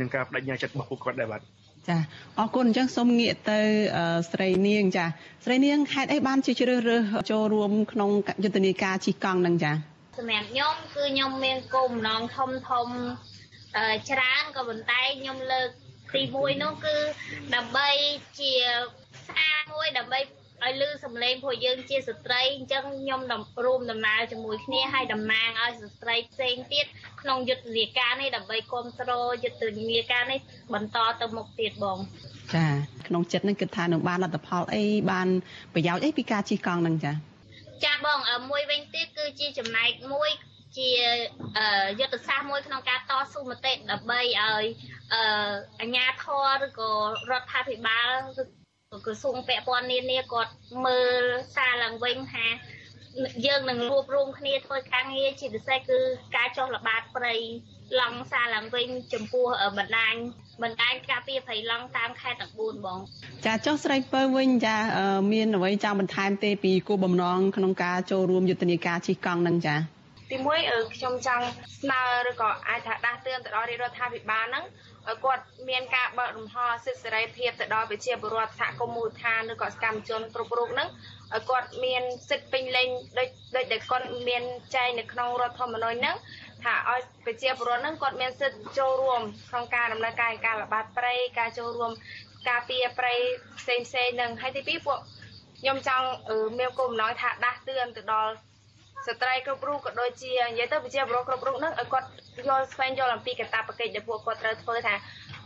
[0.00, 1.42] និងការបដិញ្ញាចិត្តរបស់ពួកគាត់ដែរបាទ
[1.88, 1.98] ចា
[2.38, 3.60] អរគុណអញ្ចឹងសូមងាកទៅ
[4.32, 5.06] ស្រីនាង ចា
[5.44, 8.10] ស្រីនាងហេតុអីបានជាជ្រើសរើសចូលរួមក្នុង
[8.44, 9.72] យុទ្ធនាការជិះកង់នឹងចា
[10.18, 12.88] សម្រាប់ខ្ញុំគឺខ្ញុំមានគោលបំណងធំធំ
[14.10, 15.68] ច្រើនក៏ប៉ុន្តែខ្ញុំលើក
[16.14, 16.96] ទី1នោះគឺ
[17.54, 17.88] ដើម្បី
[18.38, 18.52] ជា
[19.28, 20.20] សារមួយដើម្បី
[20.64, 23.20] ឲ្យលឺសំឡេងពួកយើងជាស្ត្រីអញ្ចឹងខ្ញុំ
[23.64, 26.86] រួមដំណើរជាមួយគ្នាហើយតំណាងឲ្យស្ត្រីផ្សេងទៀត
[27.20, 30.40] ក្នុងយុទ្ធនាការនេះដើម្បីគ្រប់គ្រងយុទ្ធនាការនេះ
[30.74, 31.98] បន្តទៅមុខទៀតបង
[32.54, 32.66] ចា
[33.06, 35.28] ក្នុងចិត្តនឹងគិតថានឹងបានលទ្ធផលអីបាន
[35.74, 37.12] ប្រយោជន៍អីពីការជិះកង់នឹងចា
[37.84, 38.18] ចាបង
[38.50, 40.30] មួយវិញទៀតគឺជាចំណែកមួយ
[40.76, 40.90] ជា
[42.00, 44.64] យុទ្ធសាស្ត្រមួយក្នុងការតស៊ូមតិដើម្បីឲ្យ
[45.80, 46.24] អាជ្ញាធ
[46.62, 46.90] រឬក៏
[47.30, 48.10] រដ្ឋាភិបាល
[49.06, 50.52] ក្រសួងពាក់ព័ន្ធនានាគាត់
[50.86, 51.24] មើល
[51.56, 52.46] សារឡើងវិញថា
[53.46, 55.98] យើងនឹងរួបរวมគ្នាធ្វើការងារជាពិសេសគឺ
[56.36, 57.34] ការចុះល្បាតព្រៃ
[58.00, 59.46] ឡង់សារឡើងវិញចំពោះ
[59.78, 60.14] បណ្ដាញ
[60.62, 62.98] បណ្ដាញការពារព្រៃឡង់តាមខេត្តទាំង4បង
[63.46, 64.76] ចាចុះស្រីពៅវិញចា
[65.32, 69.76] មានអ្វីចង់បន្ថែមទេពីគោលបំណងក្នុងការចូលរួមយុទ្ធនាការជិះកង់នឹងចា
[70.32, 70.58] ទីមួយ
[70.94, 71.44] ខ្ញុំចង់
[71.80, 74.64] ស្នើឬក៏អាចថាដាស់តឿនទៅដល់រាជរដ្ឋាភិបាលហ្នឹង
[75.08, 80.88] ឲ្យគាត់មានការបើករំហសិទ្ធិសេរីភាពទៅដល់ប្រជាពលរដ្ឋសហគមន៍មូលដ្ឋានឬក៏សកម្មជនគ្រប់រូបហ្នឹង
[81.34, 82.88] ឲ្យគាត់មានសិទ្ធិពេញលេញ
[83.18, 84.42] ដូចដូចដែលគាត់មាន
[84.76, 86.16] ចែងនៅក្នុងរដ្ឋធម្មនុញ្ញហ្នឹង
[86.64, 91.90] ថាឲ្យប្រជាពលរដ្ឋហ្នឹងគាត់មានសិទ្ធិចូលរួមក្នុងការដំណើរការការល្បាតព្រៃការចូលរួម
[92.48, 93.12] ការពារព្រៃ
[93.58, 94.98] ផ្សេងផ្សេងហ្នឹងហើយទីពីរពួក
[95.60, 96.06] ខ្ញុំចង់
[96.58, 98.32] មានគោលបំណងថាដាស់តឿនទៅដល់
[99.06, 102.06] ស្ត្រីគ្រប់រូបក៏ដូចជានិយាយទៅប្រជាពលរដ្ឋគ្រប់រូបហ្នឹងឲ្យគាត់
[102.48, 104.94] យល់ស្វែងយល់អំពីកាតព្វកិច្ចដែលពួកគាត់ត្រូវធ្វើថា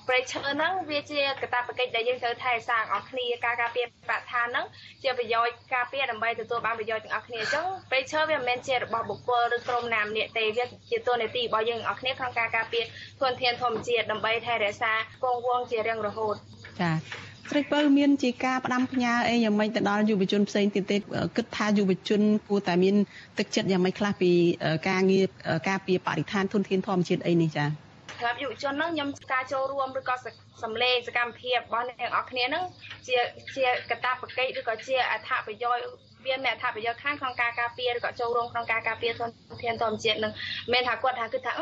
[0.08, 4.66] ព្រៃឈើហ្នឹងវាជាកាតព្វកិច្ចដែលយើងត្រូវថែរក្សាអស់គ្នាការការពារបរិស្ថានហ្នឹង
[5.02, 12.84] ជាប្រយោជន៍ការពារដើម្បីទទួលបានប្រយោជន៍ទាំងអស់គ្នាអញ្ចឹងព្រៃឈើវាមិនមែនជារបស់បុគ្គលឬក្រុមណាម្នាក់ទេវាជាតួនាទីរបស់យើងទាំងអស់គ្នាក្នុងការការពារ
[13.20, 14.92] ធនធានធម្មជាតិដើម្បីថែរក្សា
[15.22, 16.36] គង់វង្សជារៀងរហូត
[16.80, 16.90] ចា
[17.50, 20.96] ស្រីពៅមានជាការផ្ដាំផ្ញើអីយ៉ាងម៉េចទៅដល់យុវជនផ្សេងទៀតទេ
[21.36, 22.94] គិតថាយុវជនគួរតែមាន
[23.38, 24.32] ទឹកចិត្តយ៉ាងម៉េចខ្លះពី
[24.88, 25.24] ការងារ
[25.68, 27.68] ការពារបរិស្ថានធនធានធម្មជាតិអីនេះចា៎
[28.18, 30.14] សម្រាប់យុវជនហ្នឹងខ្ញុំការចូលរួមឬក៏
[30.62, 32.64] សម្លេងសកម្មភាពរបស់អ្នកទាំងអស់គ្នាហ្នឹង
[33.06, 33.16] ជា
[33.56, 35.84] ជាកតាបកិច្ចឬក៏ជាអត្ថប្រយោជន៍
[36.26, 39.30] វាមានអត្ថប្រយោជន៍ខាងក្នុងការការពារឬក៏ចូលរួមក្នុងការការពារធន
[39.62, 40.32] ធានធម្មជាតិនឹង
[40.72, 41.52] មិនថាគាត់ថាគឺថា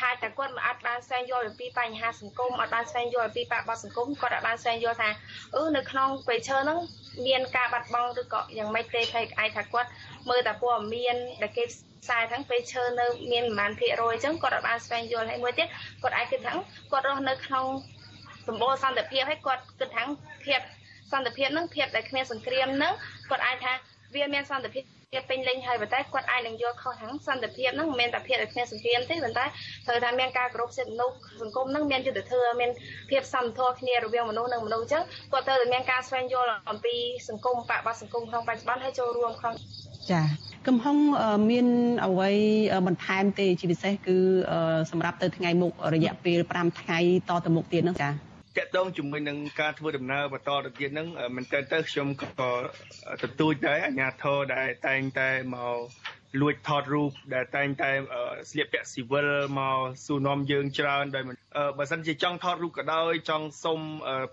[0.00, 5.10] ហាក់តែគាត់មិនអាចបានស្វែងយល់អំពីបញ្ហាសង្គមអត់បានស្វែងយល់អំពីបរិបទសង្គមគាត់អាចបានស្វែងយល់ថា
[5.56, 6.78] អឺនៅក្នុងពេលឈើហ្នឹង
[7.26, 9.88] មានការបាត់បង់ឬក៏យ៉ាងម៉េចទេហើយអាចថាគាត់
[10.28, 11.64] មើលតែព័ត៌មានដែលគេ
[12.02, 15.68] ផ្សាយហ្នឹងពេលឈើនៅមានប្រហែលភាគរយអញ្ចឹងគាត់អាចបានស្វែងយល់ហើយមួយទៀត
[16.02, 16.52] គាត់អាចគិតថា
[16.92, 17.64] គាត់រស់នៅក្នុង
[18.46, 20.02] សម្បូរសន្តិភាពហើយគាត់គិតថា
[20.44, 20.60] ភាព
[21.12, 22.92] សន្តិភាពហ្នឹងភាពដែលគ្មានសង្គ្រាមហ្នឹង
[23.30, 23.72] គាត់អាចថា
[24.14, 24.82] វាមានសន្តិភាព
[25.16, 29.44] ភាពពេញលេញហើយប៉ុន្តែគាត់អាចនឹងយកខុសខាងសន្តិភាពហ្នឹងមិនមែនតែភាពដែលគ្មានសង្គ្រាមទេប៉ុន្តែ
[29.86, 32.70] ត្រូវថាមានការគោរពសិទ្ធិមនុស្សសង្គមហ្នឹងមានយុត្តិធម៌មាន
[33.10, 35.02] ភាពសមធម៌គ្នារវាងមនុស្សនិងមនុស្សអញ្ចឹង
[35.32, 36.94] គាត់ត្រូវតែមានការស្វែងយល់អំពី
[37.28, 39.54] សង្គមបបសង្គមក្នុងបច្ចុប្បន្នហើយចូលរួមក្នុង
[40.10, 40.22] ចា
[40.66, 40.96] កំហុង
[41.50, 41.66] មាន
[42.06, 42.30] អ្វី
[42.86, 44.16] បន្ថែមទេជាពិសេសគឺ
[44.90, 46.98] សម្រាប់ទៅថ្ងៃមុខរយៈពេល5ថ្ងៃ
[47.28, 52.28] តទៅមុខទៀតហ្នឹងចា តកតងជាមួយនឹងការធ្វើដំណើរបន្តទៅទៀតហ្នឹងមិនទៅទៅខ្ញុំក៏
[53.22, 55.78] ទទូចដែរអាញាធរដែលតែងតែមក
[56.40, 57.90] លួចថតរូបដែលតែងតែ
[58.50, 59.28] ស្លៀកពាក់ស៊ីវិល
[59.58, 61.24] មកសួរនាំយើងច្រើនដោយ
[61.78, 63.80] បើសិនជាចង់ថតរូបក៏ដោយចង់សុំ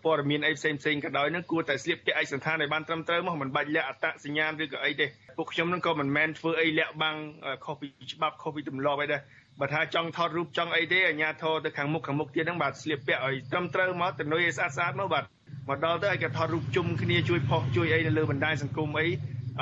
[0.04, 5.06] ព័ត៌មានអីផ្សេងផ្សេងក៏ដោយនឹងគួរតែស្លៀកពាក់ឯកសណ្ឋានឲ្យបានត្រឹមត្រូវមកមិនបាច់លាក់អត្តសញ្ញាណឬក៏អីទេ
[5.38, 7.18] ពួកខ្ញុំនឹងក៏មិនមែនធ្វើអីលាក់បាំង
[7.66, 9.22] ខុសពីច្បាប់ខុសពីទម្លាប់អីដែរ
[9.61, 15.25] បើថាចង់ថតរូបចង់អីទេអាញាធរទៅខាងមុខខាងមុខទៀតហ្នឹងបាទស្លៀកពាក់ឲ្យត្រឹមត្រូវមកទៅនុយឲ្យស្អាតស្អាតមកបាទ
[15.69, 19.07] មកដល់ទៅឲ្យគេថតរូបជុំគ្នាជួយផុសជួយអីនៅលើបណ្ដាញសង្គមអី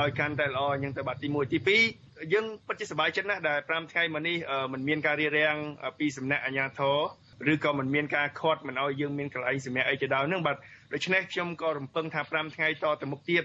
[0.00, 1.58] ឲ្យកាន់តែល្អអញ្ចឹងទៅបាទទី1ទី
[2.00, 4.36] 2យើងពិតជាសប្បាយចិត្តណាស់ដែល5ថ្ងៃមកនេះ
[4.72, 5.56] มันមានការរៀបរៀង
[5.98, 10.56] ពីសំណាក់អាជ្ញាធរឬក៏มันមានការខាត់មិនឲ្យយើងមានកន្លែងសម្រាប់អីទៅដល់ហ្នឹងបាទ
[10.94, 13.44] ដូច្នេះខ្ញុំក៏រំពឹងថា5ថ្ងៃតទៅមុខទៀត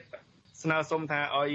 [0.63, 1.51] ស្នើសុំថាឲ្យ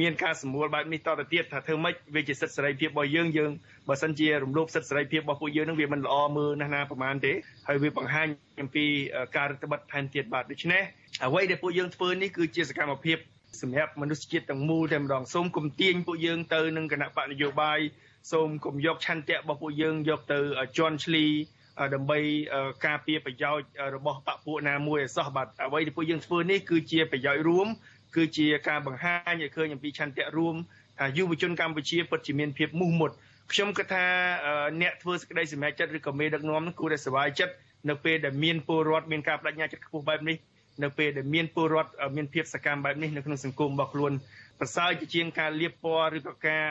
[0.00, 3.50] មានការសម្រួលបែបនេះតទៅទៀតថាធ្វើម៉េចវាជាសិទ្ធិសេរីភាពរបស់យើងយើង
[3.88, 7.32] បើសិនជារំលោភសិទ្ធិសេរីភាពរបស់ពួកយើងនឹងវាមិនល្អមើលណាស់ណាប្រហែលទេ
[7.68, 8.28] ហើយវាបង្ហាញ
[8.62, 8.84] អំពី
[9.36, 10.82] ការរដ្ឋបတ်ថែមទៀតបាទដូច្នេះ
[11.26, 13.18] អ្វីដែលពួកយើងធ្វើនេះគឺជាសកម្មភាព
[13.62, 17.78] សម្រាប់មនុស្សជាតិទាំងមូលតែម្ដងសូមគំទាញពួកយើងទៅនឹងគណៈបកនយោបាយ
[18.32, 20.38] សូមគំយកឆន្ទៈរបស់ពួកយើងយកទៅ
[20.78, 21.26] ជន់ឈ្លី
[21.94, 22.18] ដើម្បី
[22.86, 27.68] ការពារប្រយោជន៍របស់បពពួកណាមួយឲ្យសោះបាទអ្វីដែលពួកយើងធ្វើនេះគឺជាប្រយោជន៍រួម
[28.18, 30.56] គឺជាការបង្ហាញឲ្យឃើញអំពីឆន្ទៈរួម
[30.98, 33.10] ថាយុវជនកម្ពុជាពិតជាមានភាពមោះមុត
[33.52, 34.04] ខ្ញុំគិតថា
[34.82, 37.54] អ្នកធ្វើសេចក្តីសម្រេចចិត្តឬក៏មេដឹកនាំគួរតែសប្បាយចិត្ត
[37.88, 40.36] នៅពេលដែលមានពលរដ្ឋមានការបដិញ្ញាចិត្តខ្ពស់បែបនេះ
[40.82, 44.12] នៅពេលដែលមានពលរដ្ឋមានភាពសកម្មបែបនេះនៅក្នុងសង្គមរបស់ខ្លួន
[44.60, 46.62] ប្រសើរជាជាងការលៀបពណ៌ឬក៏ការ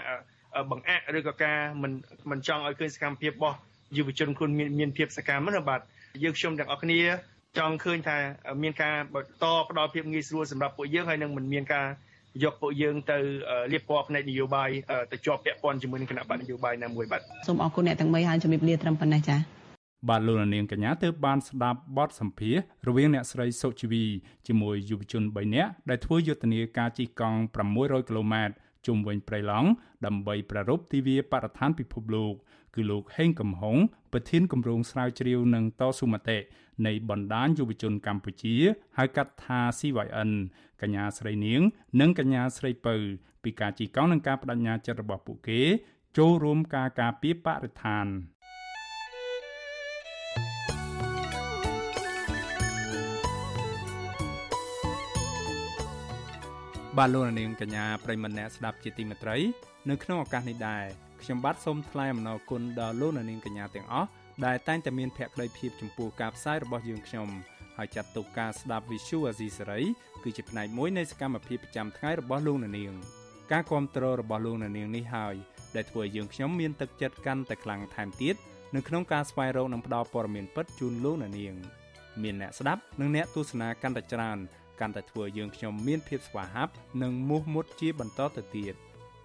[0.71, 1.91] បង្អាក់ឬក៏ការមិន
[2.31, 3.57] មិនចង់ឲ្យឃើញសកម្មភាពរបស់
[3.97, 5.79] យុវជនខ្លួនមានមានភាពសកម្មណាបាទ
[6.23, 6.99] យើងខ្ញុំទាំងអស់គ្នា
[7.57, 8.17] ចង់ឃើញថា
[8.63, 11.87] មានការបន្តផ្ដល់ភាពងាយស្រួលសម្រាប់ពួកយើងហើយនឹងមិនមានការ
[12.43, 13.17] យកពួកយើងទៅ
[13.71, 14.69] លៀបពណ៌ផ្នែកនយោបាយ
[15.11, 19.39] ទៅជាប់ពាក់ព័ន្ធជាមួយនឹងគណៈបកនយោបាយណាមួយបាទសូមអរគុណអ្នកទាំង3ហើយជំរាបលាត្រឹមប៉ុណ្ណេះចា៎
[20.09, 22.55] បាទលោកនាងកញ្ញាទើបបានស្ដាប់បទសម្ភាស
[22.87, 24.05] រវាងអ្នកស្រីសុជីវី
[24.47, 27.39] ជាមួយយុវជន3នាក់ដែលធ្វើយុទ្ធនាការជិះកង់
[27.73, 28.53] 600គីឡូម៉ែត្រ
[28.87, 29.69] ជុំវិញព្រៃឡង់
[30.05, 32.33] ដើម្បីប្រារព្ធទិវាបរិស្ថានពិភពលោក
[32.75, 33.77] គឺលោកហេងកំហុង
[34.13, 36.37] ប្រធានគម្រោងស្រាវជ្រាវនិងតស៊ូមតិ
[36.85, 38.55] នៃបណ្ដាញយុវជនកម្ពុជា
[38.97, 40.31] ហៅកាត់ថា CYN
[40.81, 41.61] កញ្ញាស្រីនាង
[41.99, 42.95] និងកញ្ញាស្រីពៅ
[43.43, 45.61] ពីការជីកង់និងការបដិញ្ញាចិត្តរបស់ពួកគេ
[46.17, 48.07] ចូលរួមការការពារបរិស្ថាន
[56.97, 59.37] បាទលោកនាងកញ្ញាប្រិមម្នាក់ស្ដាប់ជាទីមេត្រី
[59.89, 64.09] នៅក្នុងឱកាសនេះដែរ ខ្ញុំបាទសូមថ្លែងអំណរគុណដល់លោកនាងកញ្ញាទាំងអស់
[64.45, 67.27] ដែលតែងតែមានភក្ដីភាពចំពោះការផ្សាយរបស់យើងខ្ញុំ
[67.77, 69.81] ហើយចាត់ទុកការស្ដាប់ Visual Asia សេរី
[70.23, 72.93] គឺជាផ្នែកមួយនៃសកម្មភាពប្រចាំថ្ងៃរបស់លោកនាង
[73.51, 75.35] ការគ្រប់គ្រងរបស់លោកនាងនេះហើយ
[75.75, 78.35] ដែលធ្វើឲ្យយើងខ្ញុំមានទឹកចិត្តកាន់តែខ្លាំងថែមទៀត
[78.75, 81.31] នៅក្នុងការស្វែងរកនិងផ្តល់ព័ត៌មានពិតជូនលោកនាង
[82.23, 84.37] មានអ្នកស្ដាប់និងអ្នកទស្សនាកាន់តែច្រើន
[84.79, 88.75] កាន់តែធ្វើយើងខ្ញុំមានភាពស្វាហាប់និងមោះមុតជាបន្តទៅទៀត